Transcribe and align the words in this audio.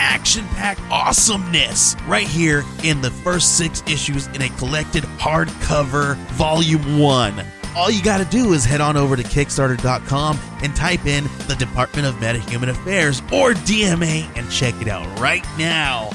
action 0.00 0.46
packed 0.48 0.80
awesomeness 0.90 1.94
right 2.06 2.26
here 2.26 2.64
in 2.82 3.02
the 3.02 3.10
first 3.10 3.58
six 3.58 3.82
issues 3.86 4.26
in 4.28 4.42
a 4.42 4.48
collected 4.56 5.04
hardcover 5.18 6.16
volume 6.32 6.98
one. 6.98 7.44
All 7.76 7.90
you 7.90 8.02
got 8.02 8.18
to 8.18 8.24
do 8.24 8.52
is 8.54 8.64
head 8.64 8.80
on 8.80 8.96
over 8.96 9.14
to 9.14 9.22
Kickstarter.com 9.22 10.40
and 10.62 10.74
type 10.74 11.06
in 11.06 11.24
the 11.46 11.54
Department 11.56 12.08
of 12.08 12.14
Metahuman 12.16 12.70
Affairs 12.70 13.20
or 13.32 13.52
DMA 13.52 14.26
and 14.36 14.50
check 14.50 14.74
it 14.80 14.88
out 14.88 15.06
right 15.20 15.44
now. 15.56 16.10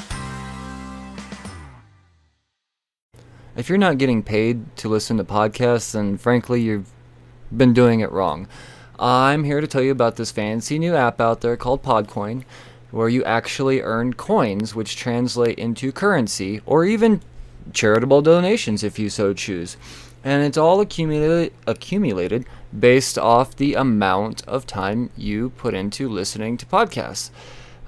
If 3.56 3.70
you're 3.70 3.78
not 3.78 3.96
getting 3.96 4.22
paid 4.22 4.76
to 4.78 4.88
listen 4.88 5.16
to 5.16 5.24
podcasts, 5.24 5.92
then 5.92 6.18
frankly, 6.18 6.60
you've 6.60 6.90
been 7.56 7.72
doing 7.72 8.00
it 8.00 8.12
wrong. 8.12 8.48
I'm 8.98 9.44
here 9.44 9.60
to 9.60 9.66
tell 9.66 9.82
you 9.82 9.92
about 9.92 10.16
this 10.16 10.30
fancy 10.30 10.78
new 10.78 10.94
app 10.94 11.20
out 11.20 11.40
there 11.40 11.56
called 11.56 11.82
Podcoin 11.82 12.44
where 12.96 13.08
you 13.10 13.22
actually 13.24 13.82
earn 13.82 14.14
coins 14.14 14.74
which 14.74 14.96
translate 14.96 15.58
into 15.58 15.92
currency 15.92 16.60
or 16.64 16.84
even 16.84 17.20
charitable 17.72 18.22
donations 18.22 18.82
if 18.82 18.98
you 18.98 19.10
so 19.10 19.34
choose. 19.34 19.76
And 20.24 20.42
it's 20.42 20.56
all 20.56 20.80
accumulated 20.80 21.52
accumulated 21.66 22.46
based 22.76 23.18
off 23.18 23.54
the 23.54 23.74
amount 23.74 24.42
of 24.48 24.66
time 24.66 25.10
you 25.16 25.50
put 25.50 25.74
into 25.74 26.08
listening 26.08 26.56
to 26.56 26.66
podcasts. 26.66 27.30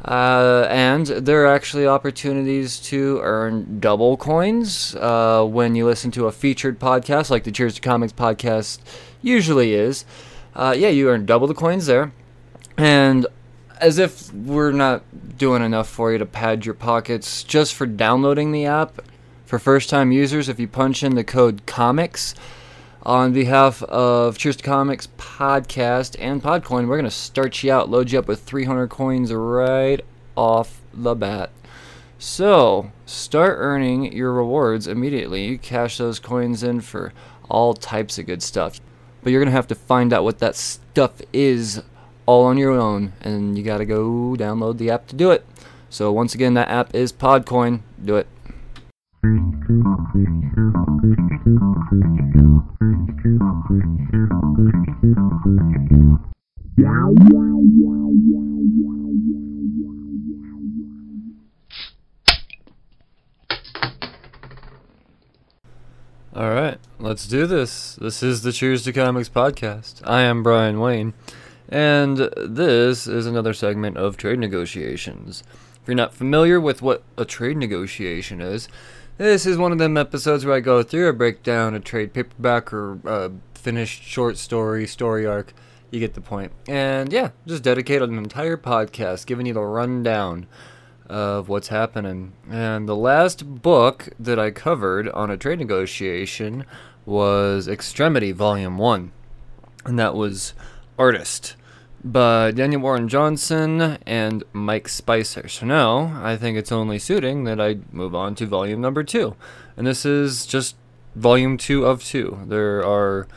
Uh, 0.05 0.67
and 0.71 1.07
there 1.07 1.43
are 1.45 1.53
actually 1.53 1.87
opportunities 1.87 2.79
to 2.79 3.19
earn 3.23 3.81
double 3.81 4.17
coins 4.17 4.95
uh, 4.97 5.43
when 5.45 5.75
you 5.75 5.85
listen 5.85 6.11
to 6.13 6.27
a 6.27 6.33
featured 6.33 6.79
podcast, 6.79 7.31
like 7.31 7.43
the 7.43 7.51
Cheers 7.51 7.75
to 7.75 7.81
Comics 7.81 8.13
podcast 8.13 8.79
usually 9.23 9.75
is. 9.75 10.05
Uh, 10.55 10.75
yeah, 10.77 10.89
you 10.89 11.09
earn 11.09 11.27
double 11.27 11.49
the 11.49 11.55
coins 11.55 11.87
there. 11.87 12.13
And 12.77 13.27
as 13.81 13.99
if 13.99 14.33
we're 14.33 14.73
not 14.73 15.03
doing 15.39 15.63
enough 15.63 15.89
for 15.89 16.13
you 16.13 16.19
to 16.19 16.27
pad 16.27 16.65
your 16.65 16.75
pockets 16.75 17.43
just 17.43 17.75
for 17.75 17.87
downloading 17.87 18.53
the 18.53 18.67
app 18.67 19.01
for 19.47 19.59
first 19.59 19.89
time 19.89 20.13
users 20.13 20.49
if 20.49 20.59
you 20.59 20.69
punch 20.69 21.03
in 21.03 21.15
the 21.15 21.25
code 21.25 21.65
comics 21.67 22.35
on 23.03 23.33
behalf 23.33 23.83
of 23.85 24.37
cheers 24.37 24.57
to 24.57 24.65
comics 24.65 25.09
podcast 25.17 26.17
and 26.19 26.43
podcoin 26.43 26.89
we're 26.89 26.97
going 26.97 27.05
to 27.05 27.11
start 27.11 27.63
you 27.63 27.73
out 27.73 27.89
load 27.89 28.11
you 28.11 28.19
up 28.19 28.29
with 28.29 28.41
300 28.43 28.89
coins 28.89 29.33
right 29.33 30.05
off 30.39 30.81
the 30.95 31.17
bat. 31.17 31.51
So 32.17 32.93
start 33.07 33.57
earning 33.59 34.13
your 34.13 34.33
rewards 34.33 34.87
immediately. 34.87 35.47
You 35.47 35.59
cash 35.59 35.99
those 35.99 36.21
coins 36.21 36.63
in 36.63 36.81
for 36.81 37.13
all 37.49 37.75
types 37.75 38.19
of 38.19 38.27
good 38.27 38.43
stuff. 38.43 38.81
But 39.23 39.31
you're 39.31 39.41
going 39.41 39.51
to 39.51 39.57
have 39.57 39.67
to 39.69 39.75
find 39.75 40.13
out 40.13 40.23
what 40.23 40.39
that 40.39 40.55
stuff 40.55 41.21
is 41.33 41.83
all 42.29 42.45
on 42.45 42.59
your 42.59 42.73
own, 42.73 43.15
and 43.23 43.57
you 43.57 43.65
got 43.65 43.79
to 43.79 43.87
go 43.87 44.37
download 44.39 44.77
the 44.77 44.91
app 44.91 45.07
to 45.07 45.17
do 45.17 45.31
it. 45.31 45.47
So, 45.89 46.13
once 46.13 46.35
again, 46.35 46.53
that 46.55 46.69
app 46.69 46.95
is 46.95 47.11
Podcoin. 47.11 47.81
Do 48.05 48.17
it. 48.17 48.29
All 66.35 66.51
right, 66.51 66.77
let's 67.01 67.27
do 67.27 67.47
this. 67.47 67.95
This 67.95 68.23
is 68.23 68.43
the 68.43 68.53
Cheers 68.53 68.85
to 68.85 68.93
Comics 68.93 69.31
podcast. 69.31 70.03
I 70.05 70.21
am 70.21 70.43
Brian 70.43 70.79
Wayne. 70.79 71.15
And 71.69 72.31
this 72.37 73.07
is 73.07 73.27
another 73.27 73.53
segment 73.53 73.97
of 73.97 74.17
trade 74.17 74.39
negotiations. 74.39 75.43
If 75.83 75.87
you're 75.87 75.95
not 75.95 76.15
familiar 76.15 76.61
with 76.61 76.81
what 76.81 77.03
a 77.17 77.25
trade 77.25 77.59
negotiation 77.59 78.41
is, 78.41 78.69
this 79.19 79.45
is 79.45 79.59
one 79.59 79.73
of 79.73 79.79
them 79.79 79.97
episodes 79.97 80.47
where 80.47 80.57
I 80.57 80.61
go 80.61 80.83
through 80.83 81.09
a 81.09 81.13
breakdown 81.13 81.75
a 81.75 81.81
trade 81.81 82.15
paperback 82.15 82.73
or 82.73 83.01
a 83.05 83.33
finished 83.55 84.03
short 84.03 84.39
story, 84.39 84.87
story 84.87 85.27
arc. 85.27 85.53
You 85.91 86.01
get 86.01 86.15
the 86.15 86.21
point. 86.21 86.53
And 86.69 87.13
yeah, 87.13 87.31
just 87.47 87.63
dedicate 87.63 88.03
an 88.03 88.17
entire 88.17 88.57
podcast 88.57 89.27
giving 89.27 89.47
you 89.47 89.55
the 89.55 89.63
rundown 89.63 90.47
of 91.09 91.49
what's 91.49 91.69
happening. 91.69 92.33
And 92.51 92.89
the 92.89 92.97
last 92.97 93.63
book 93.63 94.11
that 94.19 94.39
I 94.39 94.51
covered 94.51 95.09
on 95.09 95.31
a 95.31 95.37
trade 95.37 95.59
negotiation 95.59 96.65
was 97.05 97.67
Extremity 97.67 98.33
Volume 98.33 98.79
1. 98.79 99.13
And 99.87 99.99
that 99.99 100.15
was 100.15 100.53
Artist 100.99 101.57
by 102.13 102.51
Daniel 102.51 102.81
Warren 102.81 103.09
Johnson 103.09 103.99
and 104.07 104.45
Mike 104.53 104.89
Spicer. 104.89 105.49
So 105.49 105.67
now 105.67 106.21
I 106.23 106.37
think 106.37 106.57
it's 106.57 106.73
only 106.73 106.99
suiting 106.99 107.45
that 107.45 107.61
I 107.61 107.79
move 107.93 108.15
on 108.15 108.35
to 108.37 108.47
volume 108.47 108.81
number 108.81 109.05
two. 109.05 109.37
And 109.77 109.87
this 109.87 110.07
is 110.07 110.47
just 110.47 110.77
volume 111.15 111.57
two 111.57 111.85
of 111.85 112.03
two. 112.03 112.39
There 112.47 112.85
are, 112.85 113.29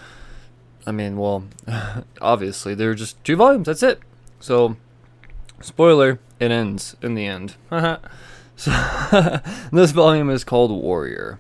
I 0.86 0.92
mean, 0.92 1.18
well, 1.18 1.44
obviously, 2.22 2.76
there 2.76 2.92
are 2.92 2.96
just 2.96 3.22
two 3.24 3.36
volumes. 3.36 3.66
That's 3.66 3.84
it. 3.84 4.00
So, 4.40 4.78
spoiler, 5.62 6.20
it 6.40 6.52
ends 6.52 6.96
in 7.02 7.16
the 7.16 7.26
end. 7.26 7.56
so, 8.56 8.72
this 9.72 9.92
volume 9.92 10.30
is 10.30 10.44
called 10.44 10.72
Warrior. 10.72 11.40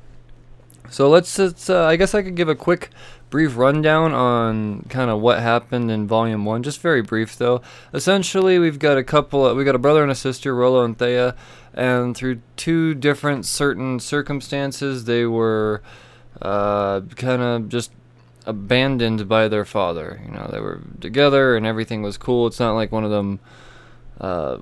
So 0.91 1.09
let's, 1.09 1.39
let's 1.39 1.69
uh, 1.69 1.85
I 1.85 1.95
guess 1.95 2.13
I 2.13 2.21
could 2.21 2.35
give 2.35 2.49
a 2.49 2.55
quick 2.55 2.89
brief 3.29 3.55
rundown 3.55 4.13
on 4.13 4.81
kind 4.89 5.09
of 5.09 5.21
what 5.21 5.39
happened 5.39 5.89
in 5.89 6.05
volume 6.05 6.43
one. 6.43 6.63
Just 6.63 6.81
very 6.81 7.01
brief 7.01 7.37
though. 7.37 7.61
Essentially 7.93 8.59
we've 8.59 8.77
got 8.77 8.97
a 8.97 9.03
couple 9.03 9.45
of, 9.45 9.55
we 9.55 9.63
got 9.63 9.73
a 9.73 9.79
brother 9.79 10.03
and 10.03 10.11
a 10.11 10.15
sister 10.15 10.53
Rolo 10.53 10.83
and 10.83 10.99
Thea 10.99 11.33
and 11.73 12.15
through 12.15 12.41
two 12.57 12.93
different 12.93 13.45
certain 13.45 14.01
circumstances 14.01 15.05
they 15.05 15.25
were 15.25 15.81
uh, 16.41 16.99
kind 17.15 17.41
of 17.41 17.69
just 17.69 17.93
abandoned 18.45 19.29
by 19.29 19.47
their 19.47 19.63
father. 19.63 20.21
You 20.25 20.33
know 20.33 20.49
they 20.51 20.59
were 20.59 20.81
together 20.99 21.55
and 21.55 21.65
everything 21.65 22.01
was 22.01 22.17
cool. 22.17 22.47
It's 22.47 22.59
not 22.59 22.73
like 22.73 22.91
one 22.91 23.05
of 23.05 23.11
them 23.11 23.39
uh, 24.19 24.57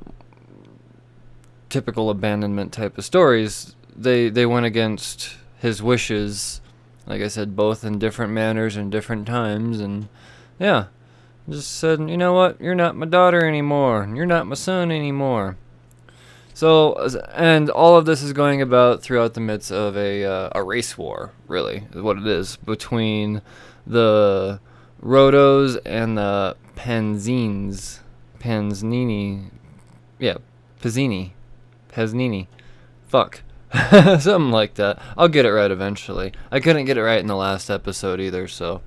typical 1.69 2.11
abandonment 2.11 2.71
type 2.71 2.99
of 2.99 3.03
stories. 3.03 3.75
They 3.95 4.29
they 4.29 4.45
went 4.45 4.67
against 4.67 5.35
his 5.59 5.83
wishes 5.83 6.61
like 7.09 7.23
I 7.23 7.27
said, 7.27 7.55
both 7.55 7.83
in 7.83 7.97
different 7.97 8.31
manners 8.33 8.77
and 8.77 8.91
different 8.91 9.25
times, 9.25 9.79
and 9.79 10.07
yeah, 10.59 10.85
just 11.49 11.77
said, 11.77 11.99
you 12.07 12.17
know 12.17 12.33
what, 12.33 12.61
you're 12.61 12.75
not 12.75 12.95
my 12.95 13.07
daughter 13.07 13.45
anymore, 13.45 14.07
you're 14.13 14.27
not 14.27 14.45
my 14.45 14.53
son 14.53 14.91
anymore. 14.91 15.57
So, 16.53 16.93
and 17.33 17.69
all 17.71 17.97
of 17.97 18.05
this 18.05 18.21
is 18.21 18.31
going 18.31 18.61
about 18.61 19.01
throughout 19.01 19.33
the 19.33 19.39
midst 19.39 19.71
of 19.71 19.97
a 19.97 20.23
uh, 20.23 20.49
a 20.53 20.63
race 20.63 20.97
war, 20.97 21.31
really, 21.47 21.87
is 21.91 22.01
what 22.01 22.17
it 22.17 22.27
is 22.27 22.57
between 22.57 23.41
the 23.87 24.59
Rotos 25.01 25.79
and 25.85 26.17
the 26.17 26.57
Panzines, 26.75 27.99
Panznini, 28.39 29.49
yeah, 30.19 30.37
Pizzini, 30.81 31.31
Paznini, 31.91 32.47
fuck. 33.07 33.41
Something 34.19 34.51
like 34.51 34.75
that. 34.75 34.99
I'll 35.17 35.27
get 35.27 35.45
it 35.45 35.51
right 35.51 35.69
eventually. 35.69 36.33
I 36.51 36.59
couldn't 36.59 36.85
get 36.85 36.97
it 36.97 37.03
right 37.03 37.19
in 37.19 37.27
the 37.27 37.35
last 37.35 37.69
episode 37.69 38.19
either, 38.19 38.47
so 38.47 38.81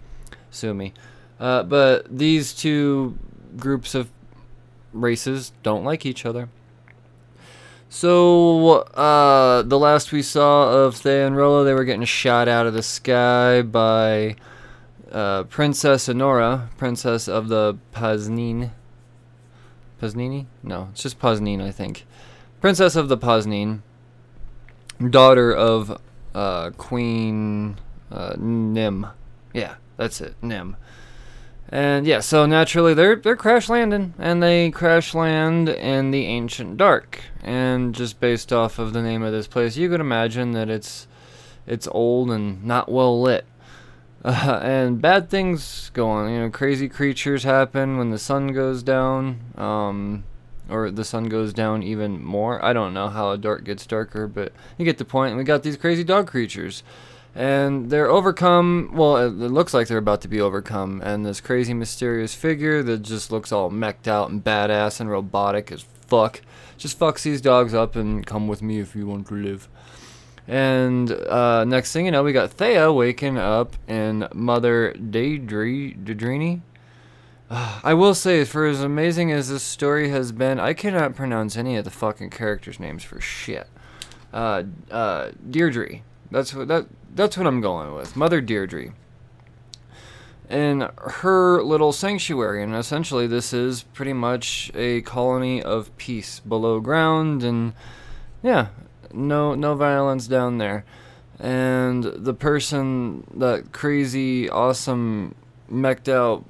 sue 0.50 0.74
me. 0.74 0.92
Uh, 1.38 1.62
but 1.62 2.06
these 2.16 2.52
two 2.52 3.16
groups 3.56 3.94
of 3.94 4.10
races 4.92 5.52
don't 5.62 5.84
like 5.84 6.04
each 6.04 6.26
other. 6.26 6.48
So, 7.88 8.70
uh, 8.94 9.62
the 9.62 9.78
last 9.78 10.12
we 10.12 10.22
saw 10.22 10.86
of 10.86 10.96
Thea 10.96 11.26
and 11.26 11.36
Rollo, 11.36 11.62
they 11.62 11.74
were 11.74 11.84
getting 11.84 12.04
shot 12.04 12.48
out 12.48 12.66
of 12.66 12.72
the 12.72 12.82
sky 12.82 13.60
by 13.60 14.36
uh, 15.12 15.44
Princess 15.44 16.08
Honora, 16.08 16.70
Princess 16.78 17.28
of 17.28 17.48
the 17.48 17.76
Paznine. 17.94 18.70
Paznini? 20.00 20.46
No, 20.62 20.88
it's 20.92 21.02
just 21.02 21.20
Paznine, 21.20 21.62
I 21.62 21.70
think. 21.70 22.06
Princess 22.62 22.96
of 22.96 23.08
the 23.08 23.18
Paznine 23.18 23.82
daughter 25.10 25.52
of 25.52 26.00
uh, 26.34 26.70
Queen 26.70 27.78
uh, 28.10 28.34
Nim. 28.38 29.06
Yeah, 29.52 29.76
that's 29.96 30.20
it, 30.20 30.34
Nim. 30.42 30.76
And 31.68 32.06
yeah, 32.06 32.20
so 32.20 32.44
naturally 32.44 32.92
they're 32.92 33.16
they're 33.16 33.34
crash 33.34 33.70
landing, 33.70 34.12
and 34.18 34.42
they 34.42 34.70
crash 34.70 35.14
land 35.14 35.70
in 35.70 36.10
the 36.10 36.26
ancient 36.26 36.76
dark. 36.76 37.20
And 37.42 37.94
just 37.94 38.20
based 38.20 38.52
off 38.52 38.78
of 38.78 38.92
the 38.92 39.02
name 39.02 39.22
of 39.22 39.32
this 39.32 39.46
place, 39.46 39.76
you 39.76 39.88
could 39.88 40.00
imagine 40.00 40.52
that 40.52 40.68
it's 40.68 41.08
it's 41.66 41.88
old 41.90 42.30
and 42.30 42.62
not 42.62 42.90
well 42.92 43.20
lit. 43.20 43.46
Uh, 44.22 44.60
and 44.62 45.00
bad 45.00 45.30
things 45.30 45.90
go 45.94 46.10
on. 46.10 46.30
You 46.30 46.40
know, 46.40 46.50
crazy 46.50 46.90
creatures 46.90 47.44
happen 47.44 47.96
when 47.96 48.10
the 48.10 48.18
sun 48.18 48.48
goes 48.48 48.82
down, 48.82 49.40
um, 49.56 50.24
or 50.72 50.90
the 50.90 51.04
sun 51.04 51.28
goes 51.28 51.52
down 51.52 51.82
even 51.82 52.22
more. 52.22 52.64
I 52.64 52.72
don't 52.72 52.94
know 52.94 53.08
how 53.08 53.30
a 53.30 53.38
dark 53.38 53.64
gets 53.64 53.86
darker, 53.86 54.26
but 54.26 54.52
you 54.78 54.84
get 54.84 54.98
the 54.98 55.04
point. 55.04 55.30
And 55.30 55.38
we 55.38 55.44
got 55.44 55.62
these 55.62 55.76
crazy 55.76 56.04
dog 56.04 56.26
creatures 56.26 56.82
and 57.34 57.90
they're 57.90 58.10
overcome. 58.10 58.90
Well, 58.92 59.16
it, 59.16 59.30
looks 59.30 59.72
like 59.72 59.88
they're 59.88 59.98
about 59.98 60.20
to 60.22 60.28
be 60.28 60.40
overcome, 60.40 61.00
and 61.02 61.24
this 61.24 61.40
crazy 61.40 61.72
mysterious 61.72 62.34
figure 62.34 62.82
that 62.82 63.02
just 63.02 63.32
looks 63.32 63.52
all 63.52 63.70
mecked 63.70 64.06
out 64.06 64.30
and 64.30 64.44
badass 64.44 65.00
and 65.00 65.10
robotic 65.10 65.72
as 65.72 65.82
fuck 65.82 66.42
just 66.76 66.98
fucks 66.98 67.22
these 67.22 67.40
dogs 67.40 67.74
up 67.74 67.96
and 67.96 68.26
come 68.26 68.48
with 68.48 68.60
me 68.60 68.80
if 68.80 68.94
you 68.94 69.06
want 69.06 69.26
to 69.28 69.34
live. 69.34 69.68
And 70.48 71.10
uh, 71.10 71.64
next 71.64 71.92
thing 71.92 72.06
you 72.06 72.10
know, 72.10 72.24
we 72.24 72.32
got 72.32 72.50
Thea 72.50 72.92
waking 72.92 73.38
up 73.38 73.76
in 73.86 74.28
Mother 74.34 74.92
Daedrini. 74.94 76.60
I 77.84 77.92
will 77.92 78.14
say, 78.14 78.44
for 78.44 78.66
as 78.66 78.82
amazing 78.82 79.30
as 79.30 79.50
this 79.50 79.62
story 79.62 80.08
has 80.08 80.32
been, 80.32 80.58
I 80.58 80.72
cannot 80.72 81.14
pronounce 81.14 81.56
any 81.56 81.76
of 81.76 81.84
the 81.84 81.90
fucking 81.90 82.30
characters' 82.30 82.80
names 82.80 83.04
for 83.04 83.20
shit. 83.20 83.68
Uh, 84.32 84.62
uh, 84.90 85.32
Deirdre. 85.48 86.00
That's 86.30 86.54
what 86.54 86.68
that 86.68 86.86
that's 87.14 87.36
what 87.36 87.46
I'm 87.46 87.60
going 87.60 87.94
with. 87.94 88.16
Mother 88.16 88.40
Deirdre. 88.40 88.94
In 90.48 90.88
her 90.96 91.62
little 91.62 91.92
sanctuary, 91.92 92.62
and 92.62 92.74
essentially 92.74 93.26
this 93.26 93.52
is 93.52 93.82
pretty 93.82 94.14
much 94.14 94.70
a 94.74 95.02
colony 95.02 95.62
of 95.62 95.94
peace 95.98 96.40
below 96.40 96.80
ground, 96.80 97.42
and 97.42 97.74
yeah, 98.42 98.68
no 99.12 99.54
no 99.54 99.74
violence 99.74 100.26
down 100.26 100.56
there. 100.56 100.86
And 101.38 102.04
the 102.04 102.34
person, 102.34 103.26
that 103.34 103.72
crazy, 103.72 104.48
awesome, 104.48 105.34
mecked 105.70 106.08
out, 106.08 106.44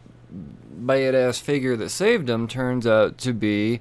badass 0.82 1.40
figure 1.40 1.76
that 1.76 1.90
saved 1.90 2.28
him, 2.28 2.48
turns 2.48 2.86
out 2.86 3.18
to 3.18 3.32
be 3.32 3.80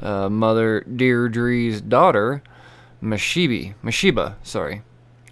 uh, 0.00 0.28
Mother 0.28 0.80
Deirdre's 0.82 1.80
daughter, 1.80 2.42
Mashibi. 3.02 3.74
Mashiba, 3.82 4.34
sorry. 4.42 4.82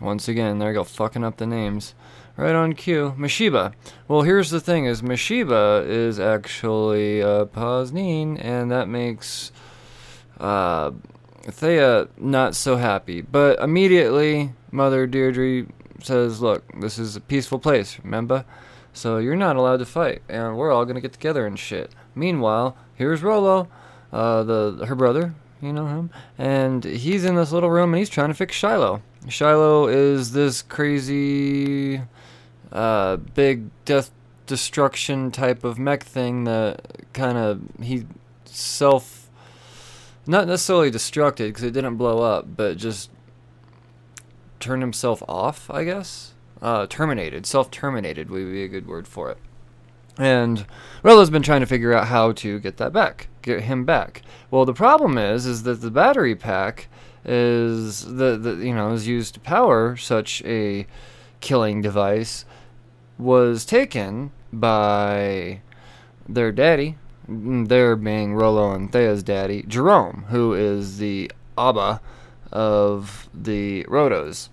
Once 0.00 0.28
again, 0.28 0.58
there 0.58 0.70
I 0.70 0.72
go, 0.72 0.84
fucking 0.84 1.24
up 1.24 1.38
the 1.38 1.46
names. 1.46 1.94
Right 2.36 2.54
on 2.54 2.74
cue. 2.74 3.14
Mashiba. 3.16 3.72
Well, 4.08 4.20
here's 4.22 4.50
the 4.50 4.60
thing: 4.60 4.84
is 4.84 5.00
Mashiba 5.00 5.86
is 5.86 6.20
actually 6.20 7.22
uh, 7.22 7.46
Posnine, 7.46 8.38
and 8.38 8.70
that 8.70 8.88
makes 8.88 9.52
uh, 10.38 10.90
Thea 11.44 12.08
not 12.18 12.54
so 12.54 12.76
happy. 12.76 13.22
But 13.22 13.58
immediately, 13.60 14.52
Mother 14.70 15.06
Deirdre 15.06 15.66
says, 16.02 16.42
"Look, 16.42 16.62
this 16.78 16.98
is 16.98 17.16
a 17.16 17.22
peaceful 17.22 17.58
place. 17.58 17.98
Remember." 18.04 18.44
So 18.96 19.19
you're 19.19 19.37
not 19.37 19.56
allowed 19.56 19.76
to 19.81 19.84
fight, 19.84 20.22
and 20.26 20.56
we're 20.56 20.72
all 20.72 20.87
gonna 20.87 21.02
get 21.02 21.12
together 21.12 21.46
and 21.46 21.58
shit. 21.58 21.90
Meanwhile, 22.14 22.78
here's 22.94 23.22
Rolo, 23.22 23.69
uh, 24.10 24.43
the 24.43 24.87
her 24.87 24.94
brother, 24.94 25.34
you 25.60 25.70
know 25.70 25.87
him, 25.87 26.10
and 26.38 26.82
he's 26.82 27.22
in 27.22 27.34
this 27.34 27.52
little 27.52 27.69
room 27.69 27.93
and 27.93 27.98
he's 27.98 28.08
trying 28.08 28.28
to 28.28 28.34
fix 28.34 28.56
Shiloh. 28.56 29.02
Shiloh 29.28 29.88
is 29.88 30.32
this 30.32 30.62
crazy, 30.62 32.00
uh, 32.72 33.16
big 33.16 33.69
death 33.84 34.10
destruction 34.46 35.31
type 35.31 35.62
of 35.62 35.78
mech 35.78 36.02
thing 36.02 36.44
that 36.44 36.81
kind 37.12 37.37
of 37.37 37.60
he 37.82 38.06
self, 38.46 39.28
not 40.26 40.49
necessarily 40.49 40.90
destructed 40.90 41.49
because 41.49 41.64
it 41.64 41.72
didn't 41.72 41.96
blow 41.96 42.22
up, 42.22 42.56
but 42.56 42.78
just 42.78 43.10
turned 44.58 44.82
himself 44.82 45.22
off, 45.28 45.69
I 45.69 45.84
guess. 45.84 46.32
Uh, 46.62 46.86
terminated, 46.86 47.44
self 47.44 47.70
terminated 47.70 48.30
would 48.30 48.50
be 48.50 48.64
a 48.64 48.68
good 48.68 48.86
word 48.86 49.06
for 49.06 49.30
it. 49.30 49.38
And 50.18 50.64
Rello's 51.02 51.28
been 51.28 51.42
trying 51.42 51.60
to 51.60 51.66
figure 51.66 51.92
out 51.92 52.06
how 52.06 52.32
to 52.32 52.58
get 52.58 52.78
that 52.78 52.92
back, 52.92 53.28
get 53.42 53.62
him 53.62 53.84
back. 53.84 54.22
Well, 54.50 54.64
the 54.64 54.72
problem 54.72 55.18
is, 55.18 55.44
is 55.44 55.64
that 55.64 55.82
the 55.82 55.90
battery 55.90 56.34
pack 56.34 56.88
is 57.24 58.04
the, 58.04 58.36
the 58.36 58.54
you 58.64 58.74
know 58.74 58.92
is 58.92 59.06
used 59.06 59.34
to 59.34 59.40
power 59.40 59.96
such 59.96 60.42
a 60.44 60.86
killing 61.40 61.82
device 61.82 62.44
was 63.18 63.64
taken 63.64 64.30
by 64.52 65.60
their 66.28 66.52
daddy, 66.52 66.96
their 67.28 67.96
being 67.96 68.34
Rollo 68.34 68.72
and 68.72 68.90
Thea's 68.90 69.22
daddy, 69.22 69.64
Jerome, 69.66 70.26
who 70.28 70.54
is 70.54 70.98
the 70.98 71.30
Abba 71.58 72.00
of 72.52 73.28
the 73.34 73.84
Rotos. 73.84 74.48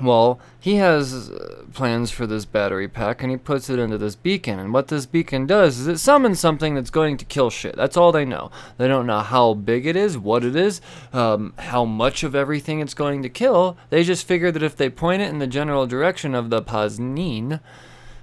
Well, 0.00 0.38
he 0.60 0.76
has 0.76 1.30
uh, 1.30 1.64
plans 1.72 2.12
for 2.12 2.24
this 2.24 2.44
battery 2.44 2.86
pack 2.86 3.20
and 3.20 3.32
he 3.32 3.36
puts 3.36 3.68
it 3.68 3.80
into 3.80 3.98
this 3.98 4.14
beacon. 4.14 4.60
And 4.60 4.72
what 4.72 4.88
this 4.88 5.06
beacon 5.06 5.44
does 5.44 5.80
is 5.80 5.88
it 5.88 5.98
summons 5.98 6.38
something 6.38 6.76
that's 6.76 6.90
going 6.90 7.16
to 7.16 7.24
kill 7.24 7.50
shit. 7.50 7.74
That's 7.74 7.96
all 7.96 8.12
they 8.12 8.24
know. 8.24 8.52
They 8.76 8.86
don't 8.86 9.06
know 9.06 9.20
how 9.20 9.54
big 9.54 9.86
it 9.86 9.96
is, 9.96 10.16
what 10.16 10.44
it 10.44 10.54
is, 10.54 10.80
um, 11.12 11.52
how 11.58 11.84
much 11.84 12.22
of 12.22 12.36
everything 12.36 12.78
it's 12.78 12.94
going 12.94 13.22
to 13.22 13.28
kill. 13.28 13.76
They 13.90 14.04
just 14.04 14.26
figure 14.26 14.52
that 14.52 14.62
if 14.62 14.76
they 14.76 14.88
point 14.88 15.22
it 15.22 15.30
in 15.30 15.40
the 15.40 15.48
general 15.48 15.86
direction 15.86 16.32
of 16.32 16.50
the 16.50 16.62
Posnine 16.62 17.58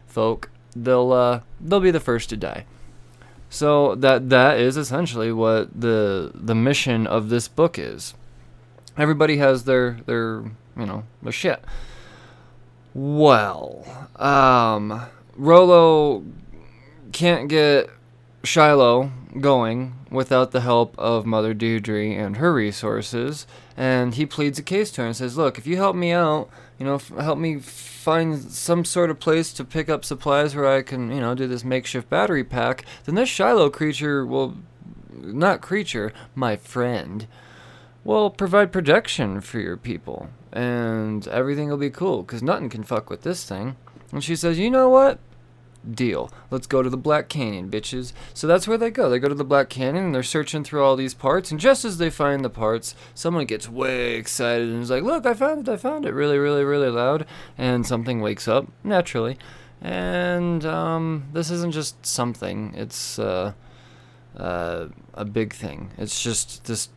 folk, 0.07 0.49
they'll 0.73 1.11
uh, 1.11 1.41
they'll 1.59 1.81
be 1.81 1.91
the 1.91 1.99
first 1.99 2.29
to 2.29 2.37
die. 2.37 2.65
So 3.49 3.95
that 3.95 4.29
that 4.29 4.59
is 4.59 4.77
essentially 4.77 5.31
what 5.31 5.79
the 5.79 6.31
the 6.33 6.55
mission 6.55 7.05
of 7.05 7.27
this 7.27 7.49
book 7.49 7.77
is. 7.77 8.13
Everybody 8.97 9.37
has 9.37 9.65
their 9.65 9.99
their 10.05 10.45
you 10.77 10.85
know, 10.85 11.03
the 11.21 11.31
shit. 11.31 11.63
Well, 12.93 13.85
um, 14.15 15.01
Rollo 15.35 16.23
can't 17.11 17.49
get 17.49 17.89
Shiloh 18.43 19.11
going 19.41 19.93
without 20.09 20.51
the 20.51 20.61
help 20.61 20.97
of 20.97 21.25
Mother 21.25 21.53
Deirdre 21.53 22.11
and 22.11 22.37
her 22.37 22.53
resources, 22.53 23.45
and 23.75 24.15
he 24.15 24.25
pleads 24.25 24.59
a 24.59 24.63
case 24.63 24.91
to 24.91 25.01
her 25.01 25.07
and 25.07 25.15
says, 25.15 25.37
"Look, 25.37 25.57
if 25.57 25.67
you 25.67 25.75
help 25.75 25.95
me 25.95 26.11
out, 26.11 26.49
you 26.79 26.85
know, 26.85 26.95
f- 26.95 27.09
help 27.09 27.37
me 27.37 27.59
find 27.59 28.39
some 28.39 28.85
sort 28.85 29.09
of 29.09 29.19
place 29.19 29.51
to 29.53 29.65
pick 29.65 29.89
up 29.89 30.05
supplies 30.05 30.55
where 30.55 30.67
I 30.67 30.81
can, 30.81 31.11
you 31.11 31.19
know, 31.19 31.35
do 31.35 31.47
this 31.47 31.65
makeshift 31.65 32.09
battery 32.09 32.43
pack, 32.43 32.85
then 33.05 33.15
this 33.15 33.29
Shiloh 33.29 33.69
creature 33.69 34.25
will, 34.25 34.55
not 35.11 35.61
creature, 35.61 36.13
my 36.33 36.55
friend." 36.55 37.27
Will 38.05 38.29
provide 38.29 38.71
protection 38.71 39.41
for 39.41 39.59
your 39.59 39.75
people 39.75 40.29
and 40.53 41.27
everything 41.27 41.67
will 41.67 41.77
be 41.77 41.89
cool 41.89 42.23
because 42.23 42.41
nothing 42.41 42.69
can 42.69 42.83
fuck 42.83 43.09
with 43.09 43.23
this 43.23 43.43
thing. 43.43 43.75
And 44.13 44.23
she 44.23 44.37
says, 44.37 44.57
You 44.57 44.69
know 44.69 44.87
what? 44.87 45.19
Deal. 45.89 46.31
Let's 46.49 46.65
go 46.65 46.81
to 46.81 46.89
the 46.89 46.97
Black 46.97 47.27
Canyon, 47.29 47.69
bitches. 47.69 48.13
So 48.33 48.47
that's 48.47 48.67
where 48.67 48.77
they 48.77 48.89
go. 48.89 49.09
They 49.09 49.19
go 49.19 49.27
to 49.27 49.35
the 49.35 49.43
Black 49.43 49.69
Canyon 49.69 50.05
and 50.05 50.15
they're 50.15 50.23
searching 50.23 50.63
through 50.63 50.83
all 50.83 50.95
these 50.95 51.13
parts. 51.13 51.51
And 51.51 51.59
just 51.59 51.83
as 51.83 51.97
they 51.97 52.09
find 52.09 52.43
the 52.43 52.49
parts, 52.49 52.95
someone 53.13 53.45
gets 53.45 53.69
way 53.69 54.15
excited 54.15 54.69
and 54.69 54.81
is 54.81 54.89
like, 54.89 55.03
Look, 55.03 55.25
I 55.25 55.33
found 55.33 55.67
it, 55.67 55.71
I 55.71 55.77
found 55.77 56.05
it. 56.05 56.13
Really, 56.13 56.37
really, 56.37 56.63
really 56.63 56.89
loud. 56.89 57.25
And 57.57 57.85
something 57.85 58.21
wakes 58.21 58.47
up, 58.47 58.67
naturally. 58.83 59.37
And 59.81 60.65
um, 60.65 61.25
this 61.33 61.51
isn't 61.51 61.73
just 61.73 62.05
something, 62.05 62.73
it's 62.75 63.19
uh, 63.19 63.53
uh, 64.37 64.87
a 65.13 65.25
big 65.25 65.53
thing. 65.53 65.91
It's 65.97 66.23
just 66.23 66.63
this 66.65 66.89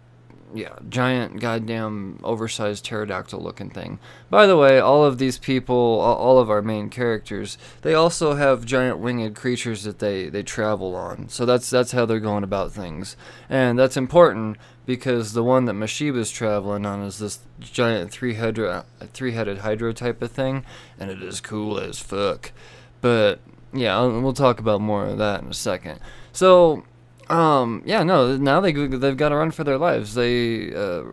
yeah, 0.55 0.77
giant 0.89 1.41
goddamn 1.41 2.21
oversized 2.23 2.85
pterodactyl 2.85 3.43
looking 3.43 3.71
thing. 3.71 3.99
By 4.31 4.47
the 4.47 4.57
way, 4.57 4.79
all 4.79 5.05
of 5.05 5.19
these 5.19 5.39
people, 5.39 5.77
all 5.77 6.39
of 6.39 6.51
our 6.51 6.63
main 6.63 6.89
characters, 6.91 7.59
they 7.83 7.95
also 7.95 8.35
have 8.35 8.65
giant 8.65 8.99
winged 8.99 9.37
creatures 9.37 9.85
that 9.85 9.99
they 9.99 10.29
they 10.29 10.43
travel 10.43 10.95
on. 10.95 11.29
So 11.29 11.45
that's 11.45 11.69
that's 11.69 11.93
how 11.93 12.07
they're 12.07 12.21
going 12.21 12.45
about 12.45 12.73
things. 12.73 13.17
And 13.49 13.79
that's 13.79 13.97
important 13.97 14.57
because 14.87 15.35
the 15.35 15.45
one 15.45 15.67
that 15.67 15.75
Mashiba's 15.75 16.31
traveling 16.31 16.87
on 16.87 17.03
is 17.03 17.19
this 17.19 17.41
giant 17.61 18.11
three-headed 18.11 18.85
three-headed 19.13 19.59
hydra 19.59 19.93
type 19.93 20.23
of 20.23 20.33
thing, 20.33 20.65
and 20.99 21.11
it 21.11 21.23
is 21.23 21.41
cool 21.41 21.79
as 21.79 21.99
fuck. 21.99 22.53
But 23.01 23.41
yeah, 23.73 24.01
we'll 24.03 24.33
talk 24.33 24.61
about 24.61 24.81
more 24.81 25.07
of 25.07 25.19
that 25.19 25.43
in 25.43 25.51
a 25.51 25.55
second. 25.55 26.01
So 26.33 26.85
um, 27.29 27.83
yeah, 27.85 28.03
no. 28.03 28.37
Now 28.37 28.61
they 28.61 28.73
they've 28.73 29.17
got 29.17 29.31
to 29.31 29.37
run 29.37 29.51
for 29.51 29.65
their 29.65 29.79
lives. 29.79 30.15
They 30.15 30.75
uh, 30.75 31.05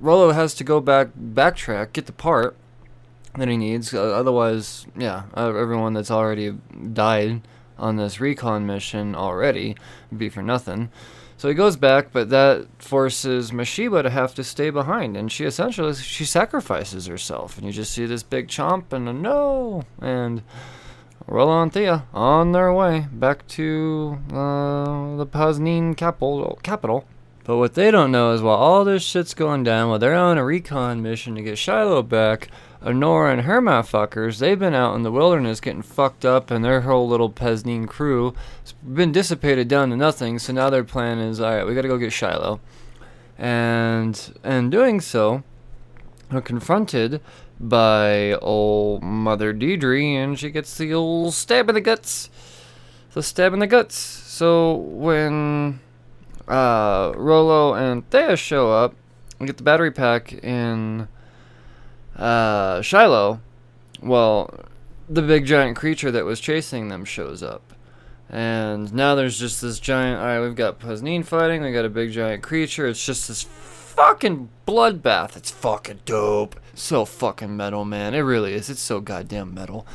Rollo 0.00 0.32
has 0.32 0.54
to 0.54 0.64
go 0.64 0.80
back, 0.80 1.08
backtrack, 1.16 1.92
get 1.92 2.06
the 2.06 2.12
part 2.12 2.56
that 3.36 3.48
he 3.48 3.56
needs. 3.56 3.92
Uh, 3.92 4.00
otherwise, 4.00 4.86
yeah, 4.96 5.24
uh, 5.36 5.48
everyone 5.48 5.92
that's 5.92 6.10
already 6.10 6.58
died 6.92 7.42
on 7.78 7.96
this 7.96 8.20
recon 8.20 8.66
mission 8.66 9.14
already 9.14 9.76
would 10.10 10.18
be 10.18 10.28
for 10.28 10.42
nothing. 10.42 10.90
So 11.36 11.48
he 11.48 11.54
goes 11.54 11.76
back, 11.76 12.12
but 12.12 12.28
that 12.28 12.66
forces 12.82 13.50
Mashiba 13.50 14.02
to 14.02 14.10
have 14.10 14.34
to 14.34 14.44
stay 14.44 14.68
behind, 14.68 15.16
and 15.16 15.32
she 15.32 15.44
essentially 15.44 15.94
she 15.94 16.26
sacrifices 16.26 17.06
herself, 17.06 17.56
and 17.56 17.66
you 17.66 17.72
just 17.72 17.94
see 17.94 18.04
this 18.04 18.22
big 18.22 18.48
chomp 18.48 18.92
and 18.92 19.08
a 19.08 19.12
no, 19.12 19.84
and 20.00 20.42
Rollo 21.26 21.62
and 21.62 21.72
Thea 21.72 22.06
on 22.12 22.52
their 22.52 22.72
way 22.72 23.06
back 23.12 23.46
to 23.48 24.18
uh, 24.30 25.16
the 25.16 25.26
Paznine 25.26 25.96
capital. 25.96 26.58
capital. 26.62 27.04
But 27.44 27.56
what 27.56 27.74
they 27.74 27.90
don't 27.90 28.12
know 28.12 28.32
is 28.32 28.42
while 28.42 28.56
all 28.56 28.84
this 28.84 29.02
shit's 29.02 29.34
going 29.34 29.64
down, 29.64 29.88
while 29.88 29.98
they're 29.98 30.14
on 30.14 30.38
a 30.38 30.44
recon 30.44 31.02
mission 31.02 31.34
to 31.34 31.42
get 31.42 31.58
Shiloh 31.58 32.02
back, 32.02 32.48
Honora 32.82 33.32
and 33.32 33.42
her 33.42 33.60
motherfuckers, 33.60 34.38
they've 34.38 34.58
been 34.58 34.74
out 34.74 34.94
in 34.94 35.02
the 35.02 35.10
wilderness 35.10 35.60
getting 35.60 35.82
fucked 35.82 36.24
up, 36.24 36.50
and 36.50 36.64
their 36.64 36.82
whole 36.82 37.08
little 37.08 37.30
Peznine 37.30 37.88
crew 37.88 38.34
has 38.62 38.72
been 38.72 39.10
dissipated 39.10 39.68
down 39.68 39.90
to 39.90 39.96
nothing. 39.96 40.38
So 40.38 40.52
now 40.52 40.70
their 40.70 40.84
plan 40.84 41.18
is, 41.18 41.40
all 41.40 41.54
right, 41.54 41.66
we 41.66 41.74
got 41.74 41.82
to 41.82 41.88
go 41.88 41.98
get 41.98 42.12
Shiloh, 42.12 42.60
and 43.38 44.38
in 44.44 44.70
doing 44.70 45.00
so, 45.00 45.42
are 46.30 46.40
confronted 46.40 47.20
by 47.60 48.32
old 48.34 49.02
Mother 49.02 49.52
Deidre, 49.52 50.14
and 50.14 50.38
she 50.38 50.50
gets 50.50 50.76
the 50.78 50.94
old 50.94 51.34
stab 51.34 51.68
in 51.68 51.74
the 51.74 51.80
guts. 51.80 52.30
The 53.12 53.22
stab 53.22 53.52
in 53.52 53.58
the 53.58 53.66
guts. 53.66 53.96
So 53.96 54.74
when 54.74 55.80
uh, 56.48 57.12
Rollo 57.16 57.74
and 57.74 58.08
Thea 58.10 58.36
show 58.36 58.72
up, 58.72 58.94
we 59.38 59.46
get 59.46 59.58
the 59.58 59.62
battery 59.62 59.90
pack 59.90 60.32
in 60.32 61.08
uh, 62.16 62.80
Shiloh. 62.82 63.40
Well, 64.02 64.66
the 65.08 65.22
big 65.22 65.44
giant 65.44 65.76
creature 65.76 66.10
that 66.10 66.24
was 66.24 66.40
chasing 66.40 66.88
them 66.88 67.04
shows 67.04 67.42
up. 67.42 67.62
And 68.30 68.94
now 68.94 69.16
there's 69.16 69.38
just 69.38 69.60
this 69.60 69.80
giant. 69.80 70.20
Alright, 70.20 70.40
we've 70.40 70.54
got 70.54 70.78
Paznine 70.78 71.24
fighting, 71.24 71.62
we 71.62 71.72
got 71.72 71.84
a 71.84 71.90
big 71.90 72.12
giant 72.12 72.42
creature. 72.42 72.86
It's 72.86 73.04
just 73.04 73.26
this 73.26 73.42
fucking 74.00 74.48
bloodbath. 74.66 75.36
It's 75.36 75.50
fucking 75.50 76.00
dope. 76.06 76.58
So 76.74 77.04
fucking 77.04 77.54
metal, 77.54 77.84
man. 77.84 78.14
It 78.14 78.20
really 78.20 78.54
is. 78.54 78.70
It's 78.70 78.80
so 78.80 79.00
goddamn 79.00 79.52
metal. 79.52 79.86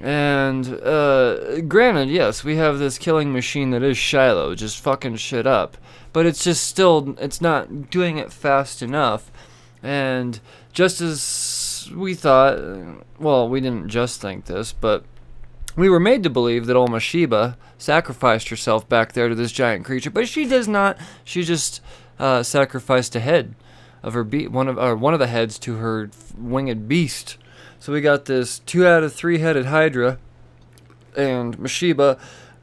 And, 0.00 0.80
uh, 0.80 1.60
granted, 1.62 2.08
yes, 2.08 2.44
we 2.44 2.56
have 2.56 2.78
this 2.78 2.98
killing 2.98 3.32
machine 3.32 3.70
that 3.70 3.82
is 3.82 3.98
Shiloh, 3.98 4.54
just 4.54 4.78
fucking 4.80 5.16
shit 5.16 5.44
up. 5.44 5.76
But 6.12 6.24
it's 6.24 6.44
just 6.44 6.64
still, 6.64 7.16
it's 7.18 7.40
not 7.40 7.90
doing 7.90 8.18
it 8.18 8.32
fast 8.32 8.80
enough. 8.80 9.32
And 9.82 10.38
just 10.72 11.00
as 11.00 11.90
we 11.96 12.14
thought, 12.14 12.58
well, 13.18 13.48
we 13.48 13.60
didn't 13.60 13.88
just 13.88 14.20
think 14.20 14.44
this, 14.44 14.72
but 14.72 15.04
we 15.74 15.88
were 15.88 16.00
made 16.00 16.22
to 16.22 16.30
believe 16.30 16.66
that 16.66 16.76
Olma 16.76 17.00
Sheba 17.00 17.56
sacrificed 17.76 18.50
herself 18.50 18.88
back 18.88 19.12
there 19.14 19.28
to 19.28 19.34
this 19.34 19.50
giant 19.50 19.84
creature, 19.84 20.10
but 20.10 20.28
she 20.28 20.46
does 20.46 20.68
not. 20.68 20.96
She 21.24 21.42
just 21.42 21.80
uh, 22.22 22.40
sacrificed 22.44 23.16
a 23.16 23.20
head 23.20 23.56
of 24.00 24.14
her 24.14 24.22
be- 24.22 24.46
one 24.46 24.68
of 24.68 24.78
or 24.78 24.94
one 24.94 25.12
of 25.12 25.18
the 25.18 25.26
heads 25.26 25.58
to 25.58 25.76
her 25.76 26.08
winged 26.38 26.86
beast. 26.88 27.36
So 27.80 27.92
we 27.92 28.00
got 28.00 28.26
this 28.26 28.60
two 28.60 28.86
out 28.86 29.02
of 29.02 29.12
three 29.12 29.38
headed 29.38 29.66
Hydra 29.66 30.18
and 31.16 31.58
Mashiba, 31.58 32.18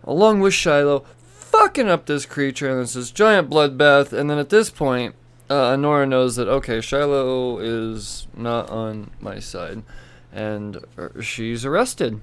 along 0.06 0.40
with 0.40 0.54
Shiloh, 0.54 1.04
fucking 1.26 1.90
up 1.90 2.06
this 2.06 2.26
creature, 2.26 2.70
and 2.72 2.82
it's 2.82 2.94
this 2.94 3.12
giant 3.12 3.50
bloodbath. 3.50 4.14
And 4.14 4.30
then 4.30 4.38
at 4.38 4.48
this 4.48 4.70
point, 4.70 5.14
uh, 5.50 5.74
Honora 5.74 6.06
knows 6.06 6.38
that 6.38 6.48
okay, 6.48 6.80
Shiloh 6.80 7.60
is 7.60 8.28
not 8.34 8.70
on 8.70 9.12
my 9.20 9.40
side, 9.40 9.84
and 10.32 10.78
uh, 10.98 11.20
she's 11.22 11.66
arrested. 11.66 12.22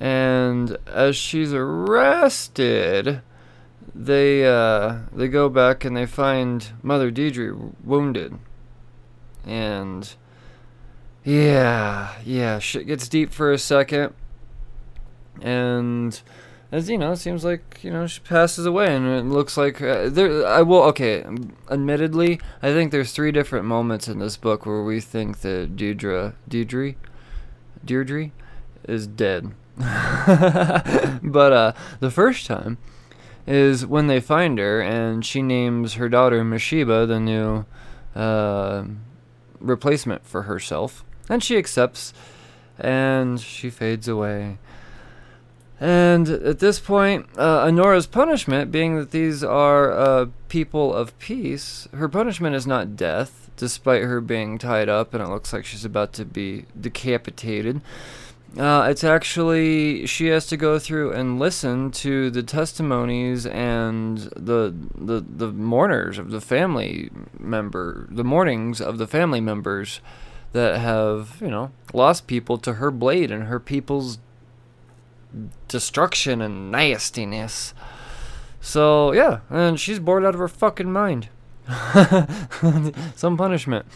And 0.00 0.76
as 0.88 1.14
she's 1.14 1.52
arrested, 1.52 3.22
they 3.94 4.46
uh, 4.46 4.98
they 5.12 5.28
go 5.28 5.48
back 5.48 5.84
and 5.84 5.96
they 5.96 6.06
find 6.06 6.70
Mother 6.82 7.10
Deidre 7.10 7.72
wounded, 7.82 8.38
and 9.44 10.14
yeah, 11.24 12.14
yeah, 12.24 12.58
shit 12.58 12.86
gets 12.86 13.08
deep 13.08 13.32
for 13.32 13.52
a 13.52 13.58
second, 13.58 14.14
and 15.40 16.20
as 16.70 16.90
you 16.90 16.98
know, 16.98 17.12
it 17.12 17.18
seems 17.18 17.44
like 17.44 17.80
you 17.82 17.90
know 17.90 18.06
she 18.06 18.20
passes 18.20 18.66
away, 18.66 18.94
and 18.94 19.06
it 19.06 19.24
looks 19.24 19.56
like 19.56 19.80
uh, 19.80 20.08
there. 20.08 20.46
I 20.46 20.62
will 20.62 20.82
okay. 20.84 21.24
Admittedly, 21.70 22.40
I 22.62 22.72
think 22.72 22.90
there's 22.90 23.12
three 23.12 23.32
different 23.32 23.64
moments 23.64 24.08
in 24.08 24.18
this 24.18 24.36
book 24.36 24.66
where 24.66 24.82
we 24.82 25.00
think 25.00 25.40
that 25.40 25.76
Deirdre, 25.76 26.34
Deirdre, 26.48 26.94
Deirdre, 27.84 28.30
is 28.88 29.06
dead. 29.06 29.52
but 29.76 31.52
uh, 31.52 31.72
the 32.00 32.10
first 32.10 32.46
time 32.46 32.78
is 33.46 33.86
when 33.86 34.06
they 34.06 34.20
find 34.20 34.58
her, 34.58 34.80
and 34.80 35.24
she 35.24 35.42
names 35.42 35.94
her 35.94 36.08
daughter 36.08 36.42
Mashiba 36.42 37.06
the 37.06 37.20
new 37.20 37.64
uh, 38.14 38.84
replacement 39.60 40.26
for 40.26 40.42
herself, 40.42 41.04
and 41.28 41.42
she 41.42 41.56
accepts, 41.56 42.14
and 42.78 43.40
she 43.40 43.70
fades 43.70 44.08
away. 44.08 44.58
And 45.80 46.28
at 46.28 46.60
this 46.60 46.78
point, 46.78 47.26
uh, 47.36 47.64
Honora's 47.66 48.06
punishment, 48.06 48.70
being 48.70 48.96
that 48.96 49.10
these 49.10 49.42
are 49.42 49.92
uh, 49.92 50.26
people 50.48 50.94
of 50.94 51.18
peace, 51.18 51.88
her 51.92 52.08
punishment 52.08 52.54
is 52.54 52.66
not 52.66 52.96
death, 52.96 53.44
despite 53.56 54.02
her 54.02 54.20
being 54.20 54.58
tied 54.58 54.88
up 54.88 55.14
and 55.14 55.22
it 55.22 55.28
looks 55.28 55.52
like 55.52 55.64
she's 55.64 55.84
about 55.84 56.12
to 56.14 56.24
be 56.24 56.64
decapitated. 56.80 57.80
Uh, 58.56 58.86
it's 58.88 59.02
actually 59.02 60.06
she 60.06 60.26
has 60.28 60.46
to 60.46 60.56
go 60.56 60.78
through 60.78 61.12
and 61.12 61.40
listen 61.40 61.90
to 61.90 62.30
the 62.30 62.42
testimonies 62.42 63.46
and 63.46 64.18
the 64.36 64.72
the 64.94 65.24
the 65.26 65.50
mourners 65.50 66.18
of 66.18 66.30
the 66.30 66.40
family 66.40 67.10
member, 67.38 68.06
the 68.10 68.22
mournings 68.22 68.80
of 68.80 68.98
the 68.98 69.08
family 69.08 69.40
members 69.40 70.00
that 70.52 70.78
have 70.78 71.38
you 71.40 71.48
know 71.48 71.72
lost 71.92 72.28
people 72.28 72.56
to 72.58 72.74
her 72.74 72.92
blade 72.92 73.32
and 73.32 73.44
her 73.44 73.58
people's 73.58 74.18
destruction 75.66 76.40
and 76.40 76.70
nastiness. 76.70 77.74
So 78.60 79.12
yeah, 79.12 79.40
and 79.50 79.80
she's 79.80 79.98
bored 79.98 80.24
out 80.24 80.34
of 80.34 80.40
her 80.40 80.48
fucking 80.48 80.92
mind. 80.92 81.28
Some 83.16 83.36
punishment. 83.36 83.86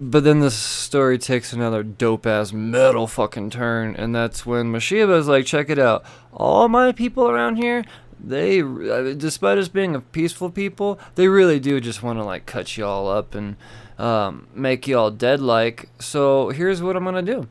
But 0.00 0.24
then 0.24 0.40
the 0.40 0.50
story 0.50 1.18
takes 1.18 1.52
another 1.52 1.82
dope 1.82 2.26
ass 2.26 2.52
metal 2.52 3.06
fucking 3.06 3.50
turn, 3.50 3.94
and 3.94 4.14
that's 4.14 4.44
when 4.44 4.72
Mashiba 4.72 5.16
is 5.18 5.28
like, 5.28 5.46
check 5.46 5.70
it 5.70 5.78
out. 5.78 6.04
All 6.32 6.68
my 6.68 6.90
people 6.90 7.28
around 7.28 7.56
here, 7.56 7.84
they, 8.18 8.60
uh, 8.60 9.14
despite 9.14 9.56
us 9.58 9.68
being 9.68 9.94
a 9.94 10.00
peaceful 10.00 10.50
people, 10.50 10.98
they 11.14 11.28
really 11.28 11.60
do 11.60 11.80
just 11.80 12.02
want 12.02 12.18
to 12.18 12.24
like 12.24 12.44
cut 12.44 12.76
you 12.76 12.84
all 12.84 13.08
up 13.08 13.34
and 13.34 13.56
um, 13.98 14.48
make 14.52 14.88
you 14.88 14.98
all 14.98 15.10
dead 15.10 15.40
like. 15.40 15.88
So 16.00 16.48
here's 16.48 16.82
what 16.82 16.96
I'm 16.96 17.04
gonna 17.04 17.22
do 17.22 17.46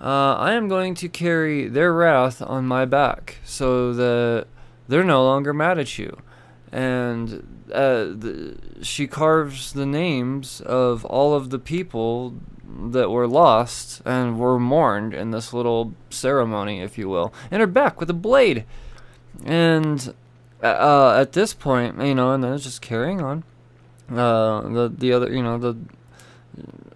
uh, 0.00 0.34
I 0.34 0.52
am 0.52 0.68
going 0.68 0.94
to 0.96 1.08
carry 1.08 1.68
their 1.68 1.92
wrath 1.92 2.42
on 2.42 2.66
my 2.66 2.84
back 2.84 3.38
so 3.44 3.92
that 3.94 4.46
they're 4.88 5.04
no 5.04 5.24
longer 5.24 5.54
mad 5.54 5.78
at 5.78 5.98
you. 5.98 6.18
And 6.72 7.66
uh, 7.72 8.04
the, 8.04 8.58
she 8.82 9.06
carves 9.06 9.72
the 9.72 9.86
names 9.86 10.60
of 10.60 11.04
all 11.04 11.34
of 11.34 11.50
the 11.50 11.58
people 11.58 12.34
that 12.90 13.10
were 13.10 13.26
lost 13.26 14.02
and 14.04 14.38
were 14.38 14.58
mourned 14.58 15.14
in 15.14 15.30
this 15.30 15.52
little 15.52 15.94
ceremony, 16.10 16.80
if 16.80 16.98
you 16.98 17.08
will, 17.08 17.32
in 17.50 17.60
her 17.60 17.66
back 17.66 18.00
with 18.00 18.10
a 18.10 18.14
blade. 18.14 18.64
And 19.44 20.14
uh, 20.62 20.66
uh 20.66 21.18
at 21.20 21.32
this 21.32 21.54
point, 21.54 22.00
you 22.00 22.14
know, 22.14 22.32
and 22.32 22.42
then 22.42 22.52
it's 22.52 22.64
just 22.64 22.82
carrying 22.82 23.20
on. 23.20 23.44
Uh, 24.10 24.60
the 24.62 24.92
the 24.96 25.12
other, 25.12 25.32
you 25.32 25.42
know, 25.42 25.58
the 25.58 25.76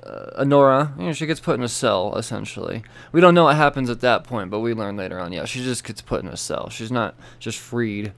uh, 0.02 0.30
Honora, 0.38 0.94
you 0.98 1.06
know, 1.06 1.12
she 1.12 1.26
gets 1.26 1.40
put 1.40 1.56
in 1.56 1.62
a 1.62 1.68
cell 1.68 2.16
essentially. 2.16 2.82
We 3.12 3.20
don't 3.20 3.34
know 3.34 3.44
what 3.44 3.56
happens 3.56 3.90
at 3.90 4.00
that 4.00 4.24
point, 4.24 4.50
but 4.50 4.60
we 4.60 4.74
learn 4.74 4.96
later 4.96 5.18
on. 5.18 5.32
Yeah, 5.32 5.44
she 5.44 5.62
just 5.62 5.84
gets 5.84 6.00
put 6.00 6.22
in 6.22 6.28
a 6.28 6.36
cell. 6.36 6.70
She's 6.70 6.92
not 6.92 7.14
just 7.38 7.58
freed. 7.58 8.12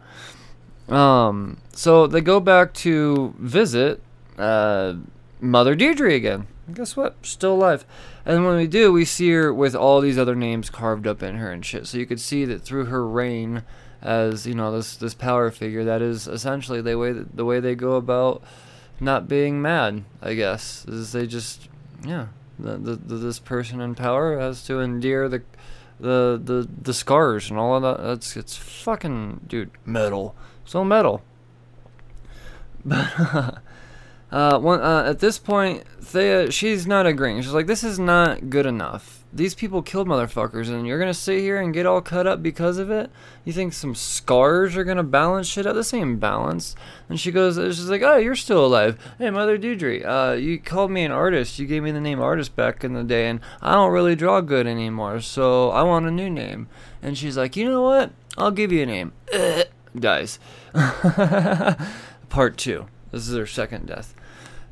Um, 0.88 1.58
so 1.72 2.06
they 2.06 2.20
go 2.20 2.40
back 2.40 2.74
to 2.74 3.34
visit 3.38 4.02
uh, 4.38 4.94
Mother 5.40 5.74
Deirdre 5.74 6.14
again. 6.14 6.46
guess 6.72 6.96
what? 6.96 7.24
Still 7.24 7.54
alive. 7.54 7.84
And 8.24 8.44
when 8.44 8.56
we 8.56 8.66
do, 8.66 8.92
we 8.92 9.04
see 9.04 9.30
her 9.32 9.52
with 9.52 9.74
all 9.74 10.00
these 10.00 10.18
other 10.18 10.34
names 10.34 10.70
carved 10.70 11.06
up 11.06 11.22
in 11.22 11.36
her 11.36 11.50
and 11.50 11.64
shit. 11.64 11.86
So 11.86 11.98
you 11.98 12.06
could 12.06 12.20
see 12.20 12.44
that 12.46 12.62
through 12.62 12.86
her 12.86 13.06
reign 13.06 13.62
as 14.02 14.46
you 14.46 14.54
know 14.54 14.72
this 14.72 14.96
this 14.96 15.14
power 15.14 15.50
figure, 15.50 15.84
that 15.84 16.02
is 16.02 16.26
essentially 16.26 16.80
the 16.80 16.98
way 16.98 17.12
that, 17.12 17.36
the 17.36 17.44
way 17.44 17.60
they 17.60 17.74
go 17.74 17.94
about 17.94 18.42
not 19.00 19.28
being 19.28 19.62
mad. 19.62 20.04
I 20.20 20.34
guess 20.34 20.84
is 20.86 21.12
they 21.12 21.26
just 21.26 21.68
yeah, 22.04 22.26
the, 22.58 22.76
the, 22.76 22.96
the, 22.96 23.14
this 23.16 23.38
person 23.38 23.80
in 23.80 23.94
power 23.94 24.38
has 24.38 24.64
to 24.66 24.80
endear 24.80 25.28
the 25.28 25.42
the 26.00 26.40
the 26.42 26.68
the 26.82 26.94
scars 26.94 27.48
and 27.48 27.58
all 27.58 27.76
of 27.76 27.82
that. 27.82 28.02
That's 28.02 28.36
it's 28.36 28.56
fucking 28.56 29.42
dude 29.46 29.70
metal, 29.84 30.34
so 30.64 30.84
metal. 30.84 31.22
But 32.84 33.62
Uh, 34.32 34.58
one, 34.58 34.80
uh, 34.80 35.04
at 35.06 35.18
this 35.18 35.38
point, 35.38 35.84
Thea, 36.00 36.50
she's 36.50 36.86
not 36.86 37.04
agreeing. 37.04 37.42
She's 37.42 37.52
like, 37.52 37.66
this 37.66 37.84
is 37.84 37.98
not 37.98 38.48
good 38.48 38.64
enough. 38.64 39.22
These 39.30 39.54
people 39.54 39.82
killed 39.82 40.08
motherfuckers, 40.08 40.70
and 40.70 40.86
you're 40.86 40.98
gonna 40.98 41.12
sit 41.12 41.40
here 41.40 41.60
and 41.60 41.72
get 41.72 41.84
all 41.84 42.00
cut 42.00 42.26
up 42.26 42.42
because 42.42 42.78
of 42.78 42.90
it? 42.90 43.10
You 43.44 43.52
think 43.52 43.74
some 43.74 43.94
scars 43.94 44.74
are 44.74 44.84
gonna 44.84 45.02
balance 45.02 45.46
shit 45.46 45.66
out? 45.66 45.74
This 45.74 45.92
ain't 45.92 46.18
balance. 46.18 46.74
And 47.10 47.20
she 47.20 47.30
goes, 47.30 47.56
she's 47.56 47.90
like, 47.90 48.02
oh, 48.02 48.16
you're 48.16 48.34
still 48.34 48.64
alive. 48.64 48.98
Hey, 49.18 49.28
Mother 49.28 49.58
Deirdre, 49.58 50.02
uh, 50.02 50.32
you 50.32 50.58
called 50.58 50.90
me 50.90 51.04
an 51.04 51.12
artist. 51.12 51.58
You 51.58 51.66
gave 51.66 51.82
me 51.82 51.92
the 51.92 52.00
name 52.00 52.20
artist 52.20 52.56
back 52.56 52.84
in 52.84 52.94
the 52.94 53.04
day, 53.04 53.28
and 53.28 53.40
I 53.60 53.72
don't 53.72 53.92
really 53.92 54.16
draw 54.16 54.40
good 54.40 54.66
anymore, 54.66 55.20
so 55.20 55.70
I 55.70 55.82
want 55.82 56.06
a 56.06 56.10
new 56.10 56.30
name. 56.30 56.68
And 57.02 57.18
she's 57.18 57.36
like, 57.36 57.54
you 57.54 57.66
know 57.66 57.82
what? 57.82 58.12
I'll 58.38 58.50
give 58.50 58.72
you 58.72 58.82
a 58.82 58.86
name. 58.86 59.12
Dies. 59.98 60.38
Part 62.28 62.56
two. 62.56 62.86
This 63.10 63.28
is 63.28 63.36
her 63.36 63.46
second 63.46 63.86
death. 63.86 64.14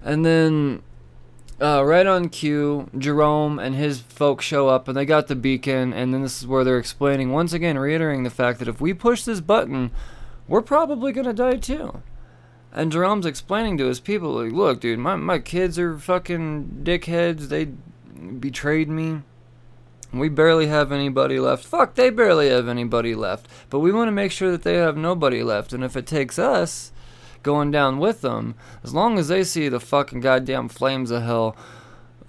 And 0.03 0.25
then, 0.25 0.83
uh, 1.61 1.85
right 1.85 2.07
on 2.07 2.31
cue, 2.31 2.89
Jerome 2.97 3.59
and 3.59 3.75
his 3.75 4.01
folks 4.01 4.47
show 4.47 4.69
up 4.69 4.89
and 4.89 4.97
they 4.97 5.05
got 5.05 5.29
the 5.29 5.37
beacon. 5.37 5.93
And 5.93 6.15
then 6.15 6.23
this 6.23 6.41
is 6.41 6.47
where 6.47 6.65
they're 6.65 6.79
explaining, 6.79 7.33
once 7.33 7.53
again, 7.53 7.79
reiterating 7.79 8.23
the 8.23 8.31
fact 8.31 8.59
that 8.61 8.69
if 8.69 8.81
we 8.81 8.95
push 8.95 9.25
this 9.25 9.41
button, 9.41 9.91
we're 10.49 10.63
probably 10.63 11.13
going 11.13 11.27
to 11.27 11.33
die 11.35 11.57
too. 11.57 12.03
And 12.73 12.93
Jerome's 12.93 13.27
explaining 13.27 13.79
to 13.79 13.87
his 13.87 14.01
people, 14.01 14.33
like, 14.33 14.53
look, 14.53 14.81
dude, 14.81 15.01
my, 15.01 15.17
my 15.17 15.39
kids 15.39 15.79
are 15.79 15.99
fucking 15.99 16.83
dickheads. 16.83 17.49
They 17.49 17.73
betrayed 18.39 18.89
me. 18.89 19.23
We 20.13 20.29
barely 20.29 20.67
have 20.67 20.91
anybody 20.91 21.39
left. 21.39 21.65
Fuck, 21.65 21.95
they 21.95 22.11
barely 22.11 22.49
have 22.49 22.69
anybody 22.69 23.15
left. 23.15 23.47
But 23.69 23.79
we 23.79 23.93
want 23.93 24.09
to 24.09 24.13
make 24.13 24.33
sure 24.33 24.51
that 24.51 24.63
they 24.63 24.75
have 24.75 24.97
nobody 24.97 25.43
left. 25.43 25.73
And 25.73 25.85
if 25.85 25.97
it 25.97 26.07
takes 26.07 26.39
us 26.39 26.91
going 27.43 27.71
down 27.71 27.99
with 27.99 28.21
them, 28.21 28.57
as 28.83 28.93
long 28.93 29.19
as 29.19 29.29
they 29.29 29.45
see 29.45 29.69
the 29.69 29.81
fucking 29.81 30.21
goddamn 30.21 30.69
flames 30.69 31.11
of 31.11 31.23
hell, 31.23 31.57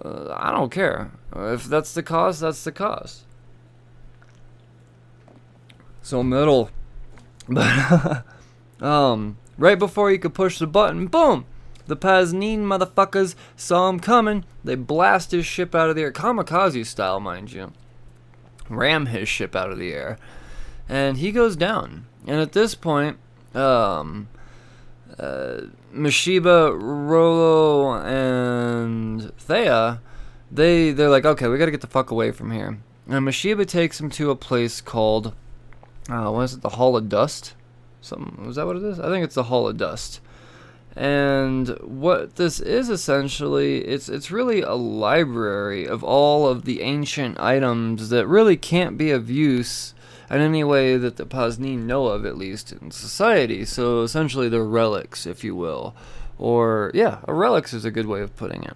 uh, 0.03 0.33
I 0.37 0.51
don't 0.51 0.71
care. 0.71 1.11
If 1.35 1.65
that's 1.65 1.93
the 1.93 2.03
cause, 2.03 2.39
that's 2.39 2.63
the 2.63 2.71
cause. 2.71 3.23
So 6.01 6.23
middle. 6.23 6.69
But, 7.49 8.23
um, 8.81 9.37
right 9.57 9.77
before 9.77 10.11
you 10.11 10.19
could 10.19 10.35
push 10.35 10.59
the 10.59 10.67
button, 10.67 11.07
boom! 11.07 11.45
The 11.87 11.97
Pazneen 11.97 12.59
motherfuckers 12.59 13.35
saw 13.55 13.89
him 13.89 13.99
coming. 13.99 14.45
They 14.63 14.75
blast 14.75 15.31
his 15.31 15.45
ship 15.45 15.75
out 15.75 15.89
of 15.89 15.95
the 15.95 16.03
air, 16.03 16.11
kamikaze 16.11 16.85
style, 16.85 17.19
mind 17.19 17.51
you. 17.51 17.73
Ram 18.69 19.07
his 19.07 19.27
ship 19.27 19.55
out 19.55 19.71
of 19.71 19.77
the 19.77 19.91
air, 19.91 20.17
and 20.87 21.17
he 21.17 21.31
goes 21.31 21.55
down. 21.55 22.05
And 22.25 22.39
at 22.39 22.53
this 22.53 22.75
point, 22.75 23.17
um, 23.53 24.29
uh, 25.19 25.61
Mashiba, 25.93 26.77
Rolo, 26.79 27.95
and 28.01 29.35
Thea, 29.37 30.01
they 30.49 30.91
they're 30.91 31.09
like, 31.09 31.25
okay, 31.25 31.47
we 31.47 31.57
gotta 31.57 31.71
get 31.71 31.81
the 31.81 31.87
fuck 31.87 32.11
away 32.11 32.31
from 32.31 32.51
here. 32.51 32.79
And 33.07 33.27
Mashiba 33.27 33.67
takes 33.67 33.99
him 33.99 34.09
to 34.11 34.31
a 34.31 34.35
place 34.35 34.79
called, 34.79 35.33
uh, 36.09 36.29
what 36.29 36.43
is 36.43 36.53
it, 36.53 36.61
the 36.61 36.69
Hall 36.69 36.95
of 36.95 37.09
Dust? 37.09 37.55
Something 37.99 38.45
was 38.45 38.55
that 38.55 38.65
what 38.65 38.77
it 38.77 38.83
is? 38.83 38.99
I 38.99 39.09
think 39.09 39.23
it's 39.23 39.35
the 39.35 39.43
Hall 39.43 39.67
of 39.67 39.77
Dust. 39.77 40.21
And 40.95 41.69
what 41.79 42.35
this 42.35 42.59
is 42.59 42.89
essentially, 42.89 43.79
it's 43.85 44.09
it's 44.09 44.29
really 44.29 44.61
a 44.61 44.73
library 44.73 45.87
of 45.87 46.03
all 46.03 46.47
of 46.47 46.65
the 46.65 46.81
ancient 46.81 47.39
items 47.39 48.09
that 48.09 48.27
really 48.27 48.57
can't 48.57 48.97
be 48.97 49.11
of 49.11 49.29
use 49.29 49.93
in 50.29 50.41
any 50.41 50.63
way 50.63 50.97
that 50.97 51.15
the 51.15 51.25
Pazneen 51.25 51.85
know 51.85 52.07
of, 52.07 52.25
at 52.25 52.37
least 52.37 52.73
in 52.73 52.91
society. 52.91 53.63
So 53.63 54.01
essentially, 54.01 54.49
they're 54.49 54.63
relics, 54.63 55.25
if 55.25 55.43
you 55.45 55.55
will, 55.55 55.95
or 56.37 56.91
yeah, 56.93 57.19
a 57.25 57.33
relics 57.33 57.73
is 57.73 57.85
a 57.85 57.91
good 57.91 58.05
way 58.07 58.21
of 58.21 58.35
putting 58.35 58.63
it. 58.63 58.75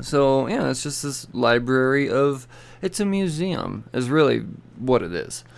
So 0.00 0.48
yeah, 0.48 0.70
it's 0.70 0.82
just 0.82 1.04
this 1.04 1.28
library 1.32 2.10
of. 2.10 2.48
It's 2.82 3.00
a 3.00 3.06
museum, 3.06 3.84
is 3.94 4.10
really 4.10 4.40
what 4.76 5.02
it 5.02 5.12
is. 5.12 5.44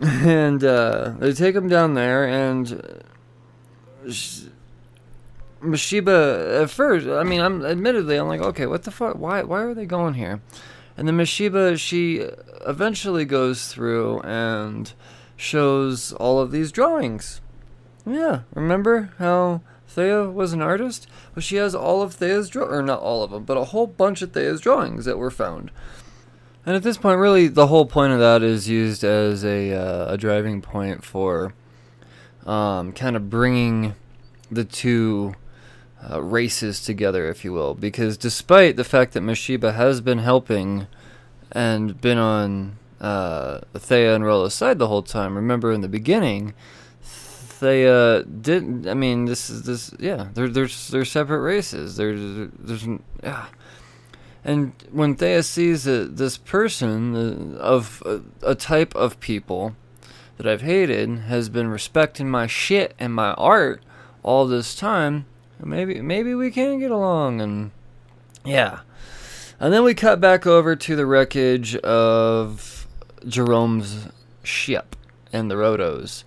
And 0.00 0.62
uh, 0.62 1.14
they 1.18 1.32
take 1.32 1.54
them 1.56 1.68
down 1.68 1.94
there, 1.94 2.24
and 2.24 3.02
Mashiba 5.62 6.62
at 6.62 6.70
first, 6.70 7.06
I 7.06 7.24
mean, 7.24 7.40
I'm 7.40 7.64
admittedly, 7.64 8.16
I'm 8.16 8.28
like, 8.28 8.40
okay, 8.40 8.66
what 8.66 8.84
the 8.84 8.90
fuck? 8.90 9.16
Why, 9.16 9.42
why 9.42 9.62
are 9.62 9.74
they 9.74 9.86
going 9.86 10.14
here? 10.14 10.40
And 10.96 11.06
then 11.06 11.16
Mashiba, 11.16 11.78
she 11.78 12.26
eventually 12.66 13.24
goes 13.24 13.72
through 13.72 14.20
and 14.20 14.92
shows 15.36 16.12
all 16.12 16.40
of 16.40 16.50
these 16.50 16.72
drawings. 16.72 17.40
Yeah, 18.06 18.40
remember 18.54 19.12
how 19.18 19.62
Thea 19.86 20.24
was 20.24 20.52
an 20.52 20.62
artist? 20.62 21.06
Well, 21.34 21.42
she 21.42 21.56
has 21.56 21.74
all 21.74 22.02
of 22.02 22.14
Thea's 22.14 22.48
draw, 22.48 22.66
or 22.66 22.82
not 22.82 23.00
all 23.00 23.22
of 23.22 23.30
them, 23.30 23.44
but 23.44 23.56
a 23.56 23.64
whole 23.64 23.86
bunch 23.86 24.22
of 24.22 24.32
Thea's 24.32 24.60
drawings 24.60 25.04
that 25.04 25.18
were 25.18 25.30
found. 25.30 25.70
And 26.66 26.76
at 26.76 26.82
this 26.82 26.98
point, 26.98 27.18
really, 27.18 27.48
the 27.48 27.68
whole 27.68 27.86
point 27.86 28.12
of 28.12 28.18
that 28.18 28.42
is 28.42 28.68
used 28.68 29.02
as 29.02 29.44
a 29.44 29.72
uh, 29.72 30.12
a 30.12 30.18
driving 30.18 30.60
point 30.60 31.04
for 31.04 31.54
um, 32.46 32.92
kind 32.92 33.16
of 33.16 33.30
bringing 33.30 33.94
the 34.50 34.64
two 34.64 35.34
uh, 36.10 36.22
races 36.22 36.82
together, 36.82 37.28
if 37.28 37.44
you 37.44 37.52
will. 37.52 37.74
Because 37.74 38.16
despite 38.16 38.76
the 38.76 38.84
fact 38.84 39.12
that 39.12 39.22
Mashiba 39.22 39.74
has 39.74 40.00
been 40.00 40.18
helping 40.18 40.86
and 41.52 42.00
been 42.00 42.18
on 42.18 42.78
uh, 43.00 43.60
Thea 43.74 44.14
and 44.14 44.24
Rolo's 44.24 44.54
side 44.54 44.78
the 44.78 44.88
whole 44.88 45.02
time, 45.02 45.34
remember 45.34 45.72
in 45.72 45.80
the 45.80 45.88
beginning, 45.88 46.54
Thea 47.02 48.22
didn't. 48.22 48.86
I 48.88 48.94
mean, 48.94 49.24
this 49.24 49.50
is 49.50 49.62
this. 49.64 49.92
Yeah, 49.98 50.28
they're 50.34 50.48
they're 50.48 50.68
they're 50.90 51.04
separate 51.04 51.40
races. 51.40 51.96
There's 51.96 52.50
there's 52.58 52.86
yeah. 53.22 53.46
And 54.44 54.72
when 54.92 55.16
Thea 55.16 55.42
sees 55.42 55.84
that 55.84 56.16
this 56.16 56.38
person 56.38 57.56
uh, 57.56 57.58
of 57.58 58.02
uh, 58.06 58.20
a 58.42 58.54
type 58.54 58.94
of 58.94 59.18
people 59.18 59.74
that 60.38 60.46
I've 60.46 60.62
hated 60.62 61.08
has 61.20 61.48
been 61.48 61.68
respecting 61.68 62.30
my 62.30 62.46
shit 62.46 62.94
and 62.98 63.12
my 63.12 63.32
art 63.34 63.82
all 64.22 64.46
this 64.46 64.74
time, 64.74 65.26
maybe 65.62 66.00
maybe 66.00 66.34
we 66.34 66.50
can 66.50 66.78
get 66.78 66.90
along 66.90 67.40
and 67.40 67.72
yeah. 68.44 68.80
And 69.60 69.72
then 69.72 69.82
we 69.82 69.94
cut 69.94 70.20
back 70.20 70.46
over 70.46 70.76
to 70.76 70.96
the 70.96 71.04
wreckage 71.04 71.74
of 71.76 72.86
Jerome's 73.26 74.08
ship 74.44 74.94
and 75.32 75.50
the 75.50 75.56
Rotos. 75.56 76.22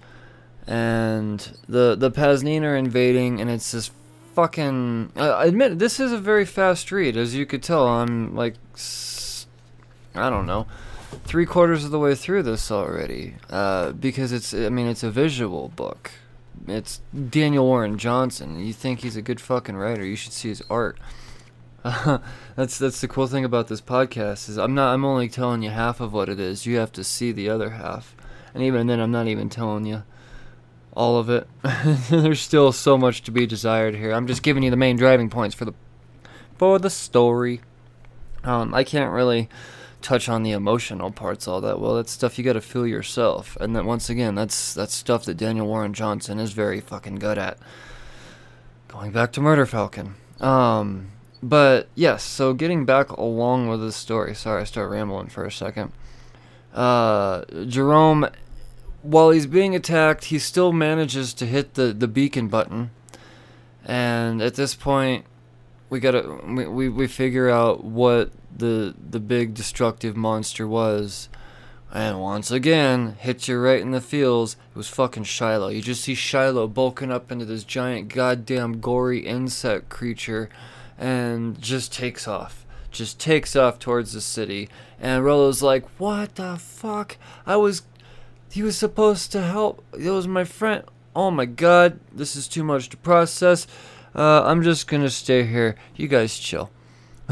And 0.67 1.39
the 1.67 1.95
the 1.97 2.12
Pazneen 2.12 2.63
are 2.63 2.76
invading 2.76 3.39
and 3.39 3.50
it's 3.50 3.71
this 3.71 3.91
fucking 4.36 5.12
I 5.15 5.45
admit 5.45 5.80
this 5.80 6.00
is 6.00 6.12
a 6.12 6.17
very 6.17 6.45
fast 6.45 6.91
read 6.91 7.17
as 7.17 7.36
you 7.36 7.45
could 7.45 7.63
tell 7.63 7.88
I'm 7.88 8.36
like 8.36 8.56
I 10.15 10.30
don't 10.30 10.45
know 10.45 10.67
three 11.26 11.45
quarters 11.45 11.84
of 11.84 11.91
the 11.91 12.00
way 12.00 12.15
through 12.15 12.43
this 12.43 12.71
already 12.71 13.36
uh, 13.50 13.91
because 13.91 14.32
it's 14.32 14.54
I 14.54 14.69
mean 14.69 14.88
it's 14.88 15.04
a 15.04 15.12
visual 15.12 15.69
book. 15.69 16.12
It's 16.67 17.02
Daniel 17.30 17.65
Warren 17.65 17.97
Johnson. 17.97 18.60
You 18.60 18.74
think 18.74 19.00
he's 19.00 19.15
a 19.15 19.21
good 19.21 19.41
fucking 19.41 19.76
writer? 19.76 20.06
You 20.06 20.15
should 20.15 20.34
see 20.34 20.50
his 20.50 20.62
art. 20.69 20.97
Uh, 21.84 22.19
that's 22.56 22.78
that's 22.78 23.02
the 23.02 23.08
cool 23.08 23.28
thing 23.28 23.45
about 23.45 23.67
this 23.67 23.82
podcast 23.82 24.50
is 24.50 24.58
I'm 24.58 24.74
not 24.74 24.93
I'm 24.93 25.06
only 25.06 25.30
telling 25.30 25.62
you 25.62 25.69
half 25.69 26.00
of 26.00 26.13
what 26.13 26.30
it 26.30 26.39
is. 26.39 26.65
You 26.65 26.78
have 26.78 26.91
to 26.93 27.04
see 27.04 27.32
the 27.32 27.50
other 27.50 27.71
half, 27.71 28.15
and 28.54 28.63
even 28.63 28.88
then 28.88 29.00
I'm 29.00 29.12
not 29.12 29.28
even 29.28 29.50
telling 29.50 29.86
you 29.86 30.04
all 30.93 31.17
of 31.17 31.30
it. 31.30 31.47
There's 32.10 32.41
still 32.41 32.71
so 32.71 32.97
much 32.97 33.24
to 33.24 33.32
be 33.32 33.45
desired 33.45 33.95
here. 33.95 34.12
I'm 34.12 34.28
just 34.28 34.43
giving 34.43 34.63
you 34.63 34.69
the 34.69 34.78
main 34.78 34.97
driving 34.97 35.30
points 35.30 35.56
for 35.56 35.65
the 35.65 35.74
for 36.58 36.80
the 36.80 36.89
story. 36.89 37.62
Um, 38.43 38.74
I 38.74 38.84
can't 38.84 39.12
really 39.12 39.50
touch 40.01 40.27
on 40.27 40.43
the 40.43 40.51
emotional 40.51 41.11
parts 41.11 41.47
all 41.47 41.61
that 41.61 41.79
well. 41.79 41.95
That's 41.95 42.11
stuff 42.11 42.37
you 42.37 42.43
got 42.43 42.53
to 42.53 42.61
feel 42.61 42.85
yourself. 42.85 43.57
And 43.59 43.75
then 43.75 43.85
once 43.85 44.09
again, 44.09 44.35
that's 44.35 44.73
that's 44.73 44.93
stuff 44.93 45.25
that 45.25 45.37
Daniel 45.37 45.67
Warren 45.67 45.93
Johnson 45.93 46.39
is 46.39 46.51
very 46.51 46.81
fucking 46.81 47.15
good 47.15 47.37
at. 47.37 47.57
Going 48.87 49.11
back 49.11 49.31
to 49.33 49.41
Murder 49.41 49.65
Falcon. 49.65 50.15
Um, 50.39 51.11
but 51.41 51.87
yes, 51.95 52.23
so 52.23 52.53
getting 52.53 52.85
back 52.85 53.09
along 53.11 53.67
with 53.67 53.79
the 53.79 53.91
story. 53.91 54.35
Sorry, 54.35 54.61
I 54.61 54.65
start 54.65 54.91
rambling 54.91 55.27
for 55.29 55.45
a 55.45 55.51
second. 55.51 55.91
Uh, 56.73 57.43
Jerome, 57.65 58.27
while 59.01 59.31
he's 59.31 59.47
being 59.47 59.75
attacked, 59.75 60.25
he 60.25 60.39
still 60.39 60.71
manages 60.71 61.33
to 61.35 61.45
hit 61.45 61.75
the 61.75 61.93
the 61.93 62.07
beacon 62.07 62.47
button. 62.47 62.91
And 63.85 64.41
at 64.41 64.55
this 64.55 64.75
point, 64.75 65.25
we 65.91 65.99
gotta 65.99 66.39
we, 66.47 66.65
we, 66.65 66.89
we 66.89 67.06
figure 67.06 67.49
out 67.49 67.84
what 67.84 68.32
the 68.56 68.95
the 68.97 69.19
big 69.19 69.54
destructive 69.54 70.17
monster 70.17 70.67
was. 70.67 71.30
And 71.93 72.21
once 72.21 72.49
again, 72.51 73.17
hits 73.19 73.49
you 73.49 73.60
right 73.60 73.82
in 73.82 73.91
the 73.91 73.99
feels. 73.99 74.54
It 74.54 74.77
was 74.77 74.88
fucking 74.88 75.25
Shiloh. 75.25 75.67
You 75.67 75.82
just 75.82 76.06
see 76.06 76.15
Shiloh 76.15 76.69
bulking 76.69 77.12
up 77.12 77.34
into 77.34 77.43
this 77.43 77.65
giant 77.65 78.08
goddamn 78.08 78.80
gory 78.80 79.19
insect 79.19 79.89
creature 79.89 80.49
and 80.97 81.62
just 81.62 81.91
takes 81.91 82.30
off. 82.30 82.65
Just 82.91 83.19
takes 83.19 83.58
off 83.58 83.77
towards 83.77 84.13
the 84.13 84.21
city. 84.21 84.69
And 85.01 85.25
Rolo's 85.25 85.62
like, 85.62 85.86
What 85.99 86.36
the 86.36 86.56
fuck? 86.58 87.17
I 87.45 87.58
was. 87.58 87.84
He 88.49 88.63
was 88.63 88.77
supposed 88.77 89.34
to 89.34 89.41
help. 89.41 89.84
It 89.97 90.10
was 90.10 90.27
my 90.27 90.45
friend. 90.45 90.86
Oh 91.13 91.32
my 91.32 91.45
god, 91.45 91.99
this 92.13 92.38
is 92.38 92.47
too 92.47 92.63
much 92.63 92.88
to 92.89 92.97
process. 92.97 93.67
Uh, 94.15 94.43
I'm 94.43 94.62
just 94.62 94.88
gonna 94.88 95.10
stay 95.10 95.43
here. 95.45 95.76
You 95.95 96.08
guys 96.08 96.38
chill. 96.38 96.69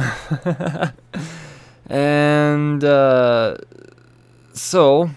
and 1.89 2.83
uh, 2.83 3.57
so 4.53 5.09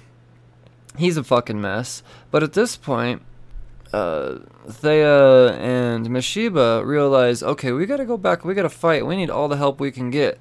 he's 0.97 1.17
a 1.17 1.25
fucking 1.25 1.61
mess. 1.61 2.03
But 2.31 2.43
at 2.43 2.53
this 2.55 2.77
point, 2.77 3.23
uh, 3.93 4.39
Thea 4.69 5.53
and 5.55 6.07
Meshiba 6.09 6.85
realize, 6.85 7.43
okay, 7.43 7.73
we 7.73 7.87
gotta 7.87 8.05
go 8.05 8.17
back. 8.17 8.45
We 8.45 8.55
gotta 8.55 8.69
fight. 8.69 9.07
We 9.07 9.17
need 9.17 9.31
all 9.31 9.49
the 9.49 9.57
help 9.57 9.81
we 9.81 9.91
can 9.91 10.11
get. 10.11 10.41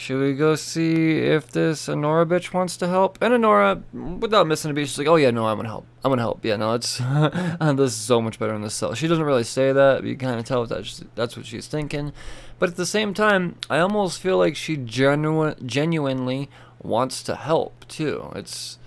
Should 0.00 0.18
we 0.18 0.32
go 0.32 0.54
see 0.54 1.18
if 1.18 1.50
this 1.50 1.86
Anora 1.86 2.24
bitch 2.24 2.54
wants 2.54 2.78
to 2.78 2.88
help? 2.88 3.18
And 3.20 3.34
Anora, 3.34 3.82
without 3.92 4.46
missing 4.46 4.70
a 4.70 4.74
beat, 4.74 4.88
she's 4.88 4.96
like, 4.96 5.06
oh 5.06 5.16
yeah, 5.16 5.30
no, 5.30 5.46
I'm 5.46 5.58
gonna 5.58 5.68
help. 5.68 5.84
I'm 6.02 6.10
gonna 6.10 6.22
help. 6.22 6.42
Yeah, 6.42 6.56
no, 6.56 6.72
it's 6.72 6.96
this 7.60 7.92
is 7.92 7.94
so 7.96 8.22
much 8.22 8.38
better 8.38 8.54
in 8.54 8.62
this 8.62 8.72
cell. 8.72 8.94
She 8.94 9.06
doesn't 9.06 9.22
really 9.22 9.44
say 9.44 9.72
that, 9.72 10.00
but 10.00 10.08
you 10.08 10.16
kind 10.16 10.40
of 10.40 10.46
tell 10.46 10.64
that 10.64 11.04
that's 11.16 11.36
what 11.36 11.44
she's 11.44 11.66
thinking. 11.66 12.14
But 12.58 12.70
at 12.70 12.76
the 12.76 12.86
same 12.86 13.12
time, 13.12 13.56
I 13.68 13.78
almost 13.80 14.22
feel 14.22 14.38
like 14.38 14.56
she 14.56 14.78
genu- 14.78 15.54
genuinely 15.66 16.48
wants 16.82 17.22
to 17.24 17.36
help 17.36 17.86
too. 17.86 18.32
It's, 18.34 18.78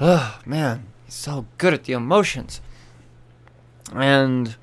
oh 0.00 0.40
man, 0.44 0.88
he's 1.04 1.14
so 1.14 1.46
good 1.58 1.74
at 1.74 1.84
the 1.84 1.92
emotions. 1.92 2.60
And 3.94 4.56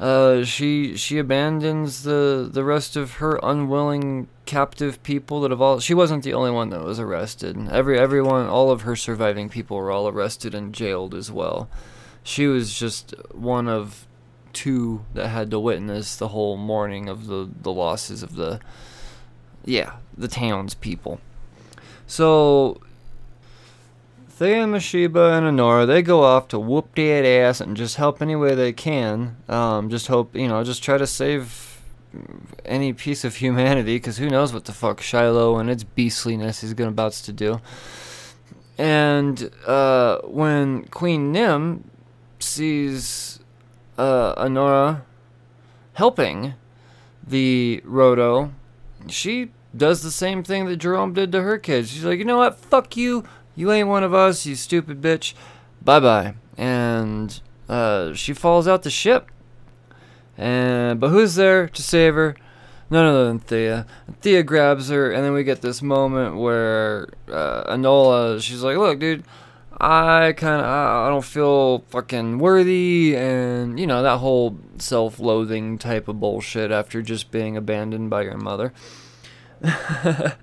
uh, 0.00 0.42
she 0.42 0.96
she 0.96 1.18
abandons 1.18 2.02
the 2.02 2.50
the 2.52 2.64
rest 2.64 2.96
of 2.96 3.14
her 3.14 3.38
unwilling 3.40 4.26
captive 4.46 5.02
people 5.02 5.40
that 5.42 5.50
have 5.50 5.60
all. 5.60 5.80
She 5.80 5.94
wasn't 5.94 6.24
the 6.24 6.32
only 6.32 6.50
one 6.50 6.70
that 6.70 6.82
was 6.82 6.98
arrested. 6.98 7.68
Every 7.70 7.98
everyone, 7.98 8.46
all 8.46 8.70
of 8.70 8.82
her 8.82 8.96
surviving 8.96 9.48
people 9.48 9.76
were 9.76 9.90
all 9.90 10.08
arrested 10.08 10.54
and 10.54 10.72
jailed 10.72 11.14
as 11.14 11.30
well. 11.30 11.68
She 12.22 12.46
was 12.46 12.76
just 12.78 13.14
one 13.32 13.68
of 13.68 14.06
two 14.52 15.04
that 15.12 15.28
had 15.28 15.50
to 15.50 15.60
witness 15.60 16.16
the 16.16 16.28
whole 16.28 16.56
mourning 16.56 17.08
of 17.08 17.26
the 17.26 17.50
the 17.60 17.72
losses 17.72 18.22
of 18.22 18.36
the 18.36 18.58
yeah 19.64 19.96
the 20.16 20.28
townspeople. 20.28 21.20
So 22.06 22.80
Thea, 24.36 24.66
Meshiba, 24.66 25.38
and 25.38 25.46
Honora, 25.46 25.86
they 25.86 26.02
go 26.02 26.22
off 26.22 26.48
to 26.48 26.58
whoop 26.58 26.94
that 26.96 27.24
ass 27.24 27.58
and 27.58 27.74
just 27.74 27.96
help 27.96 28.20
any 28.20 28.36
way 28.36 28.54
they 28.54 28.74
can. 28.74 29.36
Um, 29.48 29.88
just 29.88 30.08
hope, 30.08 30.36
you 30.36 30.46
know, 30.46 30.62
just 30.62 30.82
try 30.82 30.98
to 30.98 31.06
save 31.06 31.65
any 32.64 32.92
piece 32.92 33.24
of 33.24 33.36
humanity, 33.36 33.96
because 33.96 34.18
who 34.18 34.28
knows 34.28 34.52
what 34.52 34.64
the 34.64 34.72
fuck 34.72 35.00
Shiloh 35.00 35.58
and 35.58 35.70
its 35.70 35.84
beastliness 35.84 36.62
is 36.62 36.74
gonna 36.74 36.90
about 36.90 37.12
to 37.12 37.32
do. 37.32 37.60
And 38.78 39.50
uh, 39.66 40.18
when 40.24 40.84
Queen 40.84 41.32
Nim 41.32 41.90
sees 42.38 43.40
uh, 43.96 44.34
Anora 44.42 45.02
helping 45.94 46.54
the 47.26 47.80
Roto, 47.84 48.52
she 49.08 49.50
does 49.76 50.02
the 50.02 50.10
same 50.10 50.42
thing 50.42 50.66
that 50.66 50.76
Jerome 50.76 51.12
did 51.12 51.32
to 51.32 51.42
her 51.42 51.58
kids. 51.58 51.90
She's 51.90 52.04
like, 52.04 52.18
you 52.18 52.24
know 52.24 52.38
what? 52.38 52.58
Fuck 52.58 52.96
you. 52.96 53.24
You 53.54 53.72
ain't 53.72 53.88
one 53.88 54.04
of 54.04 54.12
us, 54.12 54.44
you 54.44 54.54
stupid 54.54 55.00
bitch. 55.00 55.32
Bye 55.82 56.00
bye. 56.00 56.34
And 56.58 57.40
uh, 57.68 58.12
she 58.12 58.34
falls 58.34 58.68
out 58.68 58.82
the 58.82 58.90
ship. 58.90 59.30
And 60.38 61.00
but 61.00 61.08
who's 61.08 61.34
there 61.34 61.68
to 61.68 61.82
save 61.82 62.14
her? 62.14 62.36
None 62.88 63.04
other 63.04 63.26
than 63.26 63.40
Thea. 63.40 63.86
Thea 64.20 64.42
grabs 64.42 64.90
her, 64.90 65.10
and 65.10 65.24
then 65.24 65.32
we 65.32 65.42
get 65.42 65.60
this 65.60 65.82
moment 65.82 66.36
where 66.36 67.08
uh, 67.28 67.74
Enola, 67.74 68.40
she's 68.40 68.62
like, 68.62 68.76
"Look, 68.76 69.00
dude, 69.00 69.24
I 69.80 70.34
kind 70.36 70.60
of 70.60 70.66
I 70.66 71.08
don't 71.08 71.24
feel 71.24 71.80
fucking 71.88 72.38
worthy, 72.38 73.16
and 73.16 73.80
you 73.80 73.86
know 73.86 74.02
that 74.02 74.18
whole 74.18 74.58
self-loathing 74.78 75.78
type 75.78 76.06
of 76.06 76.20
bullshit 76.20 76.70
after 76.70 77.02
just 77.02 77.30
being 77.30 77.56
abandoned 77.56 78.10
by 78.10 78.22
your 78.22 78.38
mother." 78.38 78.72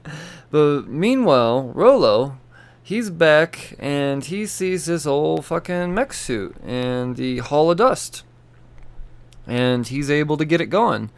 but 0.51 0.87
meanwhile, 0.87 1.71
Rolo, 1.73 2.37
he's 2.81 3.09
back 3.09 3.75
and 3.79 4.25
he 4.25 4.45
sees 4.45 4.85
this 4.85 5.05
old 5.05 5.45
fucking 5.45 5.93
mech 5.93 6.13
suit 6.13 6.55
and 6.63 7.15
the 7.15 7.37
Hall 7.39 7.71
of 7.71 7.77
Dust. 7.77 8.23
And 9.45 9.87
he's 9.87 10.09
able 10.09 10.37
to 10.37 10.45
get 10.45 10.61
it 10.61 10.67
going. 10.67 11.09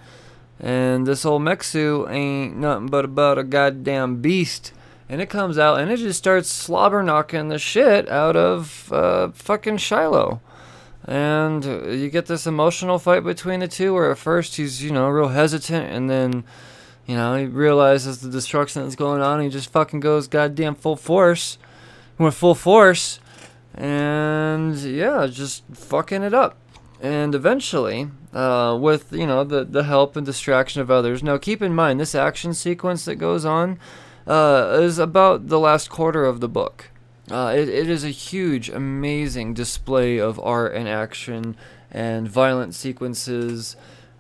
And 0.60 1.06
this 1.06 1.26
old 1.26 1.64
suit 1.64 2.08
ain't 2.10 2.56
nothing 2.58 2.88
but 2.88 3.06
about 3.06 3.38
a 3.38 3.44
goddamn 3.44 4.22
beast. 4.22 4.74
And 5.08 5.22
it 5.22 5.30
comes 5.30 5.58
out 5.58 5.80
and 5.80 5.92
it 5.92 5.98
just 5.98 6.18
starts 6.18 6.50
slobber 6.50 7.04
knocking 7.04 7.50
the 7.50 7.60
shit 7.60 8.10
out 8.10 8.36
of 8.36 8.92
uh, 8.92 9.30
fucking 9.34 9.78
Shiloh. 9.78 10.42
And 11.08 11.64
you 11.64 12.10
get 12.10 12.26
this 12.26 12.48
emotional 12.48 12.98
fight 12.98 13.24
between 13.24 13.60
the 13.60 13.68
two 13.68 13.94
where 13.94 14.10
at 14.10 14.18
first 14.18 14.56
he's, 14.56 14.84
you 14.84 14.92
know, 14.92 15.08
real 15.10 15.28
hesitant 15.28 15.92
and 15.92 16.10
then 16.10 16.44
you 17.06 17.16
know, 17.16 17.36
he 17.36 17.46
realizes 17.46 18.20
the 18.22 18.30
destruction 18.30 18.84
that's 18.84 18.96
going 18.96 19.22
on. 19.22 19.42
he 19.42 19.50
just 19.50 19.72
fucking 19.72 20.00
goes 20.00 20.28
goddamn 20.28 20.76
full 20.76 20.96
force. 20.96 21.58
Went 22.18 22.34
full 22.34 22.56
force. 22.56 23.20
And 23.76 24.76
yeah, 24.78 25.28
just 25.28 25.64
fucking 25.72 26.24
it 26.24 26.34
up. 26.34 26.58
And 27.02 27.36
eventually, 27.36 28.10
uh, 28.34 28.78
with, 28.80 29.12
you 29.12 29.28
know, 29.28 29.44
the, 29.44 29.66
the 29.66 29.84
help 29.84 30.16
and 30.16 30.26
distraction 30.26 30.82
of 30.82 30.90
others. 30.90 31.22
Now, 31.22 31.38
keep 31.38 31.62
in 31.62 31.76
mind, 31.76 32.00
this 32.00 32.16
action 32.16 32.54
sequence 32.54 33.06
that 33.06 33.16
goes 33.16 33.46
on 33.46 33.80
uh, 34.26 34.78
is 34.82 34.98
about 34.98 35.48
the 35.48 35.60
last 35.60 35.90
quarter 35.90 36.26
of 36.26 36.40
the 36.40 36.50
book. 36.50 36.90
Uh, 37.30 37.54
it, 37.56 37.68
it 37.68 37.90
is 37.90 38.04
a 38.04 38.10
huge, 38.10 38.70
amazing 38.70 39.54
display 39.54 40.18
of 40.18 40.40
art 40.40 40.74
and 40.74 40.88
action 40.88 41.56
and 41.92 42.28
violent 42.28 42.76
sequences 42.76 43.76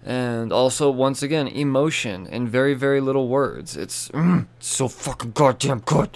and 0.05 0.53
also 0.53 0.89
once 0.89 1.23
again 1.23 1.47
emotion 1.47 2.27
in 2.27 2.47
very 2.47 2.75
very 2.75 3.01
little 3.01 3.27
words 3.27 3.75
it's 3.75 4.09
mm, 4.09 4.45
so 4.59 4.88
fucking 4.88 5.31
goddamn 5.31 5.79
good 5.79 6.15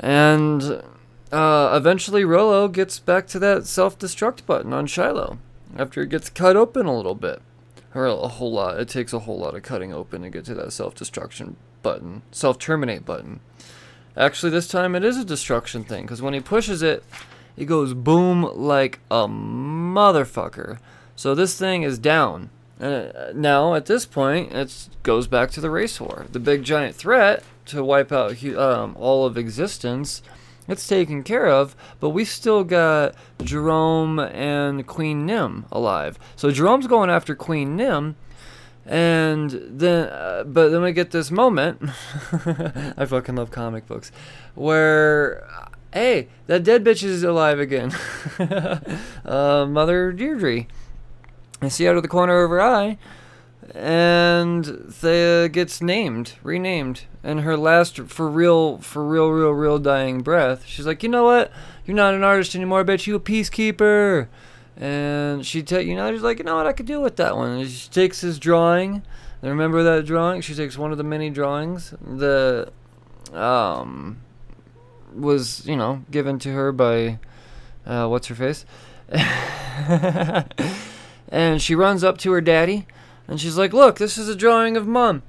and 0.00 0.80
uh, 1.32 1.74
eventually 1.76 2.24
Rolo 2.24 2.68
gets 2.68 3.00
back 3.00 3.26
to 3.28 3.38
that 3.40 3.66
self-destruct 3.66 4.46
button 4.46 4.72
on 4.72 4.86
Shiloh 4.86 5.38
after 5.76 6.02
it 6.02 6.08
gets 6.08 6.30
cut 6.30 6.56
open 6.56 6.86
a 6.86 6.96
little 6.96 7.14
bit. 7.14 7.40
Or 7.94 8.06
a 8.06 8.28
whole 8.28 8.52
lot 8.52 8.80
it 8.80 8.88
takes 8.88 9.12
a 9.12 9.20
whole 9.20 9.38
lot 9.38 9.54
of 9.54 9.62
cutting 9.62 9.92
open 9.92 10.22
to 10.22 10.30
get 10.30 10.44
to 10.46 10.54
that 10.54 10.72
self-destruction 10.72 11.56
button 11.82 12.22
self-terminate 12.32 13.04
button. 13.04 13.40
Actually 14.16 14.50
this 14.50 14.66
time 14.66 14.94
it 14.94 15.04
is 15.04 15.16
a 15.16 15.24
destruction 15.24 15.84
thing 15.84 16.02
because 16.02 16.20
when 16.20 16.34
he 16.34 16.40
pushes 16.40 16.82
it 16.82 17.04
it 17.56 17.66
goes 17.66 17.94
boom 17.94 18.42
like 18.42 18.98
a 19.10 19.28
motherfucker. 19.28 20.78
So 21.16 21.34
this 21.34 21.56
thing 21.56 21.82
is 21.82 21.98
down. 21.98 22.50
Uh, 22.80 23.30
now, 23.34 23.74
at 23.74 23.86
this 23.86 24.04
point, 24.04 24.52
it 24.52 24.88
goes 25.04 25.28
back 25.28 25.50
to 25.52 25.60
the 25.60 25.70
race 25.70 26.00
war. 26.00 26.26
The 26.32 26.40
big 26.40 26.64
giant 26.64 26.96
threat 26.96 27.44
to 27.66 27.84
wipe 27.84 28.10
out 28.10 28.42
um, 28.44 28.96
all 28.98 29.24
of 29.24 29.38
existence, 29.38 30.22
it's 30.68 30.86
taken 30.86 31.22
care 31.22 31.46
of, 31.46 31.76
but 32.00 32.10
we 32.10 32.24
still 32.24 32.64
got 32.64 33.14
Jerome 33.42 34.18
and 34.18 34.86
Queen 34.86 35.26
Nim 35.26 35.66
alive. 35.70 36.18
So 36.36 36.50
Jerome's 36.50 36.86
going 36.86 37.10
after 37.10 37.34
Queen 37.34 37.76
Nim, 37.76 38.16
and 38.86 39.50
then, 39.50 40.08
uh, 40.08 40.44
but 40.44 40.70
then 40.70 40.82
we 40.82 40.92
get 40.92 41.10
this 41.10 41.30
moment. 41.30 41.80
I 42.96 43.04
fucking 43.06 43.36
love 43.36 43.50
comic 43.50 43.86
books, 43.86 44.12
where 44.54 45.46
hey, 45.92 46.28
that 46.48 46.64
dead 46.64 46.84
bitch 46.84 47.02
is 47.04 47.22
alive 47.22 47.60
again. 47.60 47.92
uh, 49.24 49.64
Mother 49.66 50.12
Deirdre 50.12 50.66
I 51.64 51.68
see 51.68 51.88
out 51.88 51.96
of 51.96 52.02
the 52.02 52.08
corner 52.08 52.42
of 52.42 52.50
her 52.50 52.60
eye, 52.60 52.98
and 53.74 54.92
Thea 54.92 55.48
gets 55.48 55.80
named, 55.80 56.34
renamed, 56.42 57.02
and 57.22 57.40
her 57.40 57.56
last 57.56 57.98
for 58.02 58.28
real, 58.28 58.78
for 58.78 59.04
real, 59.04 59.28
real, 59.28 59.52
real 59.52 59.78
dying 59.78 60.22
breath, 60.22 60.66
she's 60.66 60.86
like, 60.86 61.02
you 61.02 61.08
know 61.08 61.24
what? 61.24 61.50
You're 61.86 61.96
not 61.96 62.14
an 62.14 62.22
artist 62.22 62.54
anymore, 62.54 62.84
bitch. 62.84 63.06
You 63.06 63.16
a 63.16 63.20
peacekeeper. 63.20 64.28
And 64.76 65.46
she 65.46 65.62
take, 65.62 65.86
you 65.86 65.94
know, 65.94 66.10
she's 66.12 66.22
like, 66.22 66.38
you 66.38 66.44
know 66.44 66.56
what? 66.56 66.66
I 66.66 66.72
could 66.72 66.86
deal 66.86 67.02
with 67.02 67.16
that 67.16 67.36
one. 67.36 67.50
And 67.50 67.70
she 67.70 67.88
takes 67.90 68.20
his 68.20 68.38
drawing. 68.38 69.02
And 69.40 69.50
remember 69.50 69.82
that 69.82 70.04
drawing? 70.04 70.40
She 70.40 70.54
takes 70.54 70.76
one 70.76 70.90
of 70.90 70.98
the 70.98 71.04
many 71.04 71.30
drawings 71.30 71.94
that 72.00 72.72
um 73.32 74.20
was, 75.14 75.64
you 75.66 75.76
know, 75.76 76.02
given 76.10 76.38
to 76.40 76.52
her 76.52 76.72
by 76.72 77.18
uh, 77.86 78.08
what's 78.08 78.26
her 78.28 78.34
face. 78.34 78.64
And 81.34 81.60
she 81.60 81.74
runs 81.74 82.04
up 82.04 82.18
to 82.18 82.30
her 82.32 82.40
daddy 82.40 82.86
and 83.26 83.40
she's 83.40 83.56
like, 83.56 83.72
Look, 83.72 83.98
this 83.98 84.18
is 84.18 84.28
a 84.28 84.36
drawing 84.36 84.76
of 84.76 84.86
mom. 84.86 85.22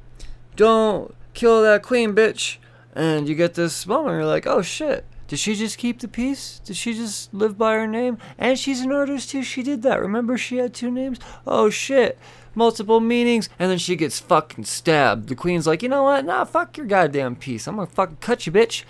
Don't 0.56 1.14
kill 1.34 1.62
that 1.64 1.84
queen, 1.84 2.14
bitch. 2.14 2.58
And 2.94 3.28
you 3.28 3.36
get 3.36 3.56
this 3.56 3.86
moment, 3.86 4.16
you're 4.16 4.26
like, 4.26 4.48
Oh 4.48 4.62
shit. 4.62 5.06
Did 5.28 5.40
she 5.40 5.56
just 5.56 5.80
keep 5.80 6.00
the 6.00 6.08
peace? 6.08 6.62
Did 6.64 6.76
she 6.76 6.94
just 6.94 7.34
live 7.34 7.58
by 7.58 7.74
her 7.74 7.88
name? 7.88 8.20
And 8.38 8.60
she's 8.60 8.82
an 8.82 8.92
artist 8.92 9.32
too. 9.32 9.42
She 9.42 9.64
did 9.64 9.82
that. 9.82 10.00
Remember, 10.00 10.38
she 10.38 10.58
had 10.58 10.74
two 10.74 10.92
names? 10.92 11.20
Oh 11.48 11.70
shit. 11.70 12.20
Multiple 12.54 13.00
meanings. 13.00 13.50
And 13.58 13.72
then 13.72 13.80
she 13.80 13.96
gets 13.96 14.20
fucking 14.20 14.66
stabbed. 14.66 15.28
The 15.30 15.36
queen's 15.36 15.66
like, 15.66 15.82
you 15.82 15.90
know 15.90 16.04
what? 16.04 16.26
Nah, 16.26 16.46
fuck 16.46 16.78
your 16.78 16.86
goddamn 16.86 17.38
peace. 17.38 17.68
I'm 17.68 17.76
gonna 17.76 17.88
fucking 17.88 18.18
cut 18.22 18.46
you, 18.46 18.52
bitch. 18.52 18.84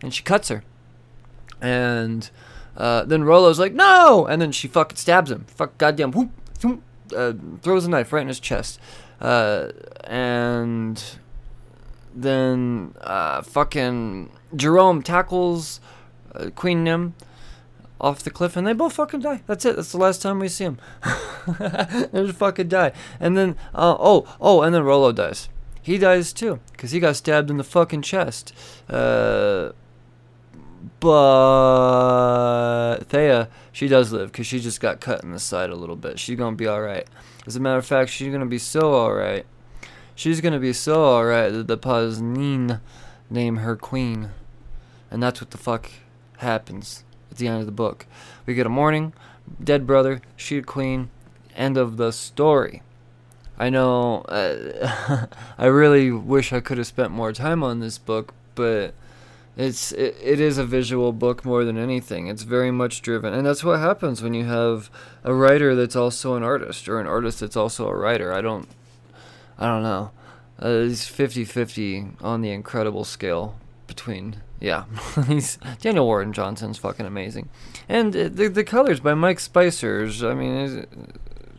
And 0.00 0.14
she 0.14 0.22
cuts 0.22 0.48
her. 0.48 0.62
And 1.60 2.30
uh, 2.76 3.04
then 3.04 3.24
Rolo's 3.24 3.58
like, 3.58 3.74
no! 3.74 4.26
And 4.26 4.40
then 4.40 4.52
she 4.52 4.68
fucking 4.68 4.96
stabs 4.96 5.30
him. 5.30 5.44
Fuck 5.48 5.76
goddamn 5.76 6.12
whoop 6.12 6.30
uh, 7.12 7.34
throws 7.62 7.84
a 7.84 7.90
knife 7.90 8.12
right 8.12 8.22
in 8.22 8.28
his 8.28 8.40
chest, 8.40 8.80
uh, 9.20 9.68
and 10.04 11.02
then 12.14 12.94
uh, 13.00 13.42
fucking 13.42 14.30
Jerome 14.54 15.02
tackles 15.02 15.80
uh, 16.34 16.50
Queen 16.50 16.84
Nim 16.84 17.14
off 18.00 18.22
the 18.22 18.30
cliff, 18.30 18.56
and 18.56 18.66
they 18.66 18.72
both 18.72 18.94
fucking 18.94 19.20
die. 19.20 19.42
That's 19.46 19.64
it. 19.64 19.76
That's 19.76 19.92
the 19.92 19.98
last 19.98 20.22
time 20.22 20.38
we 20.38 20.48
see 20.48 20.64
them. 20.64 20.78
they 21.58 22.26
just 22.26 22.38
fucking 22.38 22.68
die. 22.68 22.92
And 23.18 23.36
then, 23.36 23.56
uh, 23.74 23.96
oh, 23.98 24.26
oh, 24.40 24.62
and 24.62 24.74
then 24.74 24.82
Rolo 24.84 25.12
dies. 25.12 25.48
He 25.82 25.98
dies 25.98 26.32
too, 26.32 26.60
because 26.72 26.92
he 26.92 27.00
got 27.00 27.16
stabbed 27.16 27.50
in 27.50 27.56
the 27.56 27.64
fucking 27.64 28.02
chest. 28.02 28.54
But 31.00 32.98
Thea, 33.08 33.48
she 33.72 33.88
does 33.88 34.12
live, 34.12 34.32
because 34.32 34.46
she 34.46 34.60
just 34.60 34.80
got 34.80 35.00
cut 35.00 35.22
in 35.22 35.32
the 35.32 35.38
side 35.38 35.70
a 35.70 35.74
little 35.74 35.96
bit. 35.96 36.18
She's 36.18 36.38
gonna 36.38 36.56
be 36.56 36.68
alright. 36.68 37.06
As 37.46 37.56
a 37.56 37.60
matter 37.60 37.78
of 37.78 37.86
fact, 37.86 38.10
she's 38.10 38.32
gonna 38.32 38.46
be 38.46 38.58
so 38.58 38.94
alright. 38.94 39.46
She's 40.14 40.40
gonna 40.40 40.58
be 40.58 40.72
so 40.72 41.04
alright 41.04 41.52
that 41.52 41.66
the 41.66 41.78
Pazneen 41.78 42.80
name 43.28 43.56
her 43.56 43.76
queen. 43.76 44.30
And 45.10 45.22
that's 45.22 45.40
what 45.40 45.50
the 45.50 45.58
fuck 45.58 45.90
happens 46.38 47.04
at 47.30 47.38
the 47.38 47.48
end 47.48 47.60
of 47.60 47.66
the 47.66 47.72
book. 47.72 48.06
We 48.46 48.54
get 48.54 48.66
a 48.66 48.70
morning, 48.70 49.12
dead 49.62 49.86
brother, 49.86 50.20
she 50.36 50.58
a 50.58 50.62
queen, 50.62 51.10
end 51.56 51.76
of 51.76 51.96
the 51.96 52.12
story. 52.12 52.82
I 53.58 53.68
know 53.68 54.22
uh, 54.22 55.26
I 55.58 55.66
really 55.66 56.10
wish 56.10 56.52
I 56.52 56.60
could 56.60 56.78
have 56.78 56.86
spent 56.86 57.10
more 57.10 57.32
time 57.32 57.62
on 57.62 57.80
this 57.80 57.98
book, 57.98 58.32
but 58.54 58.94
it's 59.60 59.92
it, 59.92 60.16
it 60.22 60.40
is 60.40 60.56
a 60.56 60.64
visual 60.64 61.12
book 61.12 61.44
more 61.44 61.64
than 61.64 61.76
anything. 61.76 62.28
It's 62.28 62.44
very 62.44 62.70
much 62.70 63.02
driven, 63.02 63.34
and 63.34 63.46
that's 63.46 63.62
what 63.62 63.78
happens 63.78 64.22
when 64.22 64.32
you 64.32 64.46
have 64.46 64.90
a 65.22 65.34
writer 65.34 65.74
that's 65.74 65.94
also 65.94 66.34
an 66.34 66.42
artist 66.42 66.88
or 66.88 66.98
an 66.98 67.06
artist 67.06 67.40
that's 67.40 67.56
also 67.56 67.86
a 67.86 67.94
writer. 67.94 68.32
I 68.32 68.40
don't 68.40 68.66
I 69.58 69.66
don't 69.66 69.82
know. 69.82 70.12
Uh, 70.62 70.88
it's 70.88 71.10
50-50 71.10 72.22
on 72.22 72.40
the 72.40 72.50
incredible 72.50 73.04
scale 73.04 73.58
between 73.86 74.42
yeah, 74.60 74.84
he's 75.26 75.58
Daniel 75.80 76.06
Warren 76.06 76.32
Johnson's 76.32 76.78
fucking 76.78 77.06
amazing, 77.06 77.50
and 77.86 78.16
uh, 78.16 78.28
the 78.30 78.48
the 78.48 78.64
colors 78.64 79.00
by 79.00 79.12
Mike 79.12 79.38
Spicers. 79.38 80.26
I 80.26 80.34
mean, 80.34 80.54
it's, 80.54 80.86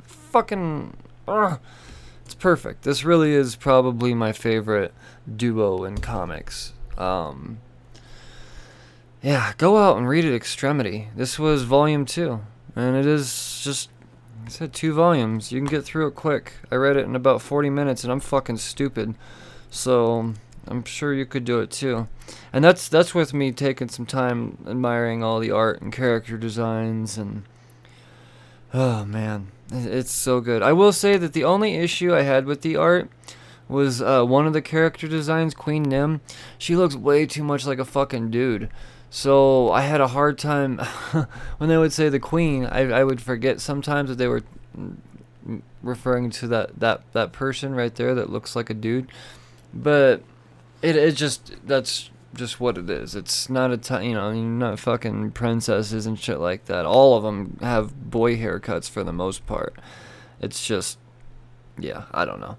fucking, 0.06 0.96
uh, 1.28 1.58
it's 2.26 2.36
perfect. 2.36 2.84
This 2.84 3.04
really 3.04 3.34
is 3.34 3.56
probably 3.56 4.14
my 4.14 4.32
favorite 4.32 4.94
duo 5.36 5.84
in 5.84 5.98
comics. 5.98 6.74
Um, 6.98 7.60
yeah, 9.22 9.54
go 9.58 9.78
out 9.78 9.98
and 9.98 10.08
read 10.08 10.26
it. 10.26 10.36
Extremity. 10.36 11.10
This 11.16 11.38
was 11.38 11.64
volume 11.64 12.06
two, 12.06 12.42
and 12.76 12.96
it 12.96 13.06
is 13.06 13.62
just. 13.64 13.90
I 14.46 14.50
said 14.50 14.74
two 14.74 14.94
volumes. 14.94 15.52
You 15.52 15.60
can 15.60 15.68
get 15.68 15.84
through 15.84 16.08
it 16.08 16.16
quick. 16.16 16.54
I 16.72 16.76
read 16.76 16.98
it 16.98 17.06
in 17.06 17.16
about 17.16 17.44
40 17.44 17.70
minutes, 17.70 18.04
and 18.04 18.12
I'm 18.12 18.20
fucking 18.20 18.58
stupid. 18.58 19.14
So 19.70 20.34
I'm 20.68 20.84
sure 20.84 21.14
you 21.14 21.26
could 21.26 21.46
do 21.46 21.60
it 21.60 21.72
too. 21.72 22.08
And 22.54 22.64
that's 22.64 22.88
that's 22.88 23.16
with 23.16 23.34
me 23.34 23.52
taking 23.52 23.90
some 23.90 24.06
time 24.06 24.58
admiring 24.68 25.24
all 25.24 25.40
the 25.40 25.52
art 25.52 25.82
and 25.82 25.92
character 25.92 26.38
designs 26.38 27.18
and 27.18 27.44
oh 28.74 29.06
man, 29.06 29.48
it's 29.72 30.12
so 30.12 30.40
good. 30.40 30.62
I 30.62 30.74
will 30.74 30.94
say 30.94 31.18
that 31.18 31.34
the 31.34 31.44
only 31.44 31.76
issue 31.76 32.14
I 32.14 32.22
had 32.22 32.46
with 32.46 32.62
the 32.62 32.76
art 32.76 33.10
was 33.68 34.02
uh, 34.02 34.24
one 34.24 34.46
of 34.46 34.54
the 34.54 34.62
character 34.62 35.08
designs, 35.08 35.54
Queen 35.54 35.84
Nim. 35.84 36.22
She 36.58 36.76
looks 36.76 36.96
way 36.96 37.26
too 37.26 37.44
much 37.44 37.66
like 37.66 37.80
a 37.80 37.86
fucking 37.86 38.30
dude. 38.30 38.70
So 39.14 39.72
I 39.72 39.82
had 39.82 40.00
a 40.00 40.08
hard 40.08 40.40
time 40.40 40.78
when 41.58 41.70
they 41.70 41.78
would 41.78 41.92
say 41.92 42.08
the 42.08 42.20
queen. 42.20 42.66
I 42.66 42.90
I 42.90 43.04
would 43.04 43.22
forget 43.22 43.60
sometimes 43.60 44.10
that 44.10 44.16
they 44.16 44.28
were 44.28 44.42
referring 45.84 46.30
to 46.30 46.48
that 46.48 46.80
that 46.80 47.02
that 47.12 47.34
person 47.34 47.76
right 47.76 47.94
there 47.94 48.16
that 48.16 48.30
looks 48.30 48.56
like 48.56 48.70
a 48.70 48.74
dude. 48.74 49.12
But 49.74 50.24
it 50.82 50.96
it 50.96 51.18
just 51.18 51.56
that's 51.68 52.10
just 52.34 52.62
what 52.62 52.78
it 52.78 52.90
is. 52.90 53.14
It's 53.14 53.50
not 53.50 53.72
a 53.72 54.04
you 54.06 54.14
know 54.14 54.32
you're 54.32 54.46
not 54.46 54.80
fucking 54.80 55.32
princesses 55.32 56.06
and 56.06 56.18
shit 56.18 56.40
like 56.40 56.66
that. 56.66 56.86
All 56.86 57.18
of 57.18 57.24
them 57.24 57.58
have 57.62 58.10
boy 58.10 58.38
haircuts 58.38 58.90
for 58.90 59.04
the 59.04 59.12
most 59.12 59.46
part. 59.46 59.76
It's 60.40 60.66
just 60.66 60.98
yeah, 61.78 62.04
I 62.14 62.24
don't 62.24 62.40
know. 62.40 62.56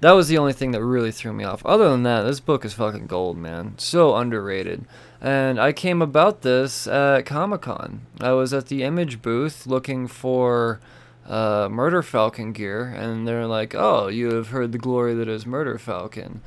That 0.00 0.12
was 0.12 0.28
the 0.28 0.38
only 0.38 0.52
thing 0.52 0.70
that 0.70 0.84
really 0.84 1.10
threw 1.10 1.32
me 1.32 1.42
off. 1.42 1.66
Other 1.66 1.90
than 1.90 2.04
that, 2.04 2.22
this 2.22 2.38
book 2.38 2.64
is 2.64 2.72
fucking 2.72 3.08
gold, 3.08 3.36
man. 3.36 3.74
So 3.78 4.14
underrated. 4.14 4.84
And 5.20 5.60
I 5.60 5.72
came 5.72 6.00
about 6.00 6.42
this 6.42 6.86
at 6.86 7.26
Comic 7.26 7.62
Con. 7.62 8.02
I 8.20 8.32
was 8.32 8.52
at 8.52 8.66
the 8.66 8.82
Image 8.82 9.20
booth 9.20 9.66
looking 9.66 10.06
for 10.06 10.80
uh, 11.26 11.68
Murder 11.70 12.02
Falcon 12.02 12.52
gear, 12.52 12.84
and 12.84 13.26
they're 13.26 13.46
like, 13.46 13.74
"Oh, 13.74 14.08
you 14.08 14.34
have 14.34 14.48
heard 14.48 14.72
the 14.72 14.78
glory 14.78 15.14
that 15.14 15.28
is 15.28 15.44
Murder 15.44 15.78
Falcon." 15.78 16.40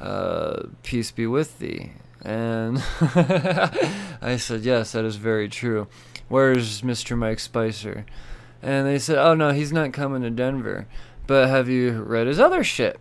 uh, 0.00 0.64
peace 0.82 1.10
be 1.10 1.26
with 1.26 1.58
thee. 1.58 1.92
And 2.22 2.78
I 3.00 4.36
said, 4.38 4.62
yes, 4.62 4.92
that 4.92 5.04
is 5.04 5.16
very 5.16 5.48
true. 5.48 5.88
Where's 6.28 6.82
Mr. 6.82 7.16
Mike 7.16 7.40
Spicer? 7.40 8.06
And 8.62 8.86
they 8.86 8.98
said, 8.98 9.18
oh 9.18 9.34
no, 9.34 9.50
he's 9.50 9.72
not 9.72 9.92
coming 9.92 10.22
to 10.22 10.30
Denver. 10.30 10.86
But 11.26 11.48
have 11.48 11.68
you 11.68 12.02
read 12.02 12.26
his 12.26 12.40
other 12.40 12.64
shit? 12.64 12.98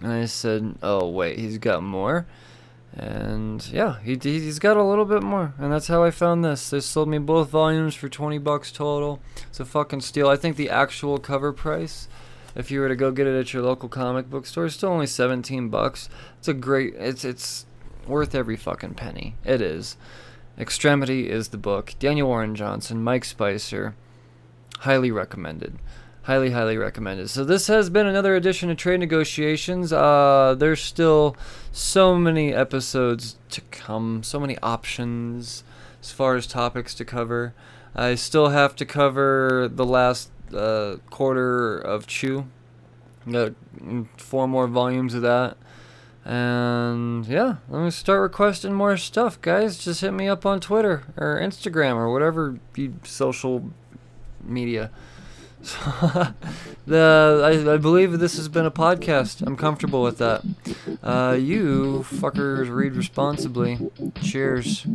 And 0.00 0.12
I 0.12 0.26
said, 0.26 0.76
oh 0.82 1.08
wait, 1.08 1.38
he's 1.38 1.58
got 1.58 1.82
more. 1.82 2.26
And 2.98 3.66
yeah, 3.68 4.00
he 4.00 4.18
he's 4.20 4.58
got 4.58 4.76
a 4.76 4.82
little 4.82 5.04
bit 5.04 5.22
more, 5.22 5.54
and 5.58 5.72
that's 5.72 5.86
how 5.86 6.02
I 6.02 6.10
found 6.10 6.44
this. 6.44 6.70
They 6.70 6.80
sold 6.80 7.08
me 7.08 7.18
both 7.18 7.48
volumes 7.48 7.94
for 7.94 8.08
twenty 8.08 8.38
bucks 8.38 8.72
total. 8.72 9.20
It's 9.48 9.60
a 9.60 9.64
fucking 9.64 10.00
steal. 10.00 10.28
I 10.28 10.36
think 10.36 10.56
the 10.56 10.68
actual 10.68 11.18
cover 11.18 11.52
price 11.52 12.08
if 12.58 12.72
you 12.72 12.80
were 12.80 12.88
to 12.88 12.96
go 12.96 13.12
get 13.12 13.28
it 13.28 13.38
at 13.38 13.52
your 13.52 13.62
local 13.62 13.88
comic 13.88 14.28
book 14.28 14.44
store, 14.44 14.66
it's 14.66 14.74
still 14.74 14.90
only 14.90 15.06
17 15.06 15.68
bucks. 15.68 16.08
It's 16.38 16.48
a 16.48 16.54
great 16.54 16.94
it's 16.96 17.24
it's 17.24 17.66
worth 18.06 18.34
every 18.34 18.56
fucking 18.56 18.94
penny. 18.94 19.36
It 19.44 19.62
is. 19.62 19.96
Extremity 20.58 21.30
is 21.30 21.48
the 21.48 21.56
book. 21.56 21.94
Daniel 22.00 22.26
Warren 22.26 22.56
Johnson, 22.56 23.02
Mike 23.02 23.24
Spicer. 23.24 23.94
Highly 24.80 25.12
recommended. 25.12 25.78
Highly, 26.28 26.50
highly 26.50 26.76
recommended. 26.76 27.30
So 27.30 27.42
this 27.42 27.68
has 27.68 27.88
been 27.88 28.06
another 28.06 28.36
edition 28.36 28.68
of 28.68 28.76
Trade 28.76 29.00
Negotiations. 29.00 29.94
Uh, 29.94 30.54
there's 30.58 30.82
still 30.82 31.34
so 31.72 32.18
many 32.18 32.52
episodes 32.52 33.36
to 33.48 33.62
come, 33.70 34.22
so 34.22 34.38
many 34.38 34.58
options 34.58 35.64
as 36.02 36.12
far 36.12 36.36
as 36.36 36.46
topics 36.46 36.92
to 36.96 37.04
cover. 37.06 37.54
I 37.94 38.14
still 38.14 38.50
have 38.50 38.76
to 38.76 38.84
cover 38.84 39.70
the 39.72 39.86
last 39.86 40.30
uh, 40.54 40.96
quarter 41.08 41.78
of 41.78 42.06
Chew. 42.06 42.44
Got 43.26 43.54
four 44.18 44.46
more 44.46 44.66
volumes 44.66 45.14
of 45.14 45.22
that. 45.22 45.56
And 46.26 47.24
yeah, 47.24 47.56
let 47.70 47.84
me 47.84 47.90
start 47.90 48.20
requesting 48.20 48.74
more 48.74 48.98
stuff, 48.98 49.40
guys. 49.40 49.82
Just 49.82 50.02
hit 50.02 50.12
me 50.12 50.28
up 50.28 50.44
on 50.44 50.60
Twitter 50.60 51.04
or 51.16 51.40
Instagram 51.40 51.94
or 51.94 52.12
whatever 52.12 52.58
you 52.76 52.96
social 53.02 53.70
media. 54.44 54.90
the 56.86 57.64
I, 57.66 57.74
I 57.74 57.76
believe 57.76 58.18
this 58.18 58.36
has 58.36 58.48
been 58.48 58.66
a 58.66 58.70
podcast. 58.70 59.46
I'm 59.46 59.56
comfortable 59.56 60.02
with 60.02 60.18
that. 60.18 60.42
Uh, 61.02 61.36
you 61.38 62.04
fuckers 62.08 62.70
read 62.70 62.94
responsibly. 62.94 63.78
Cheers. 64.22 64.86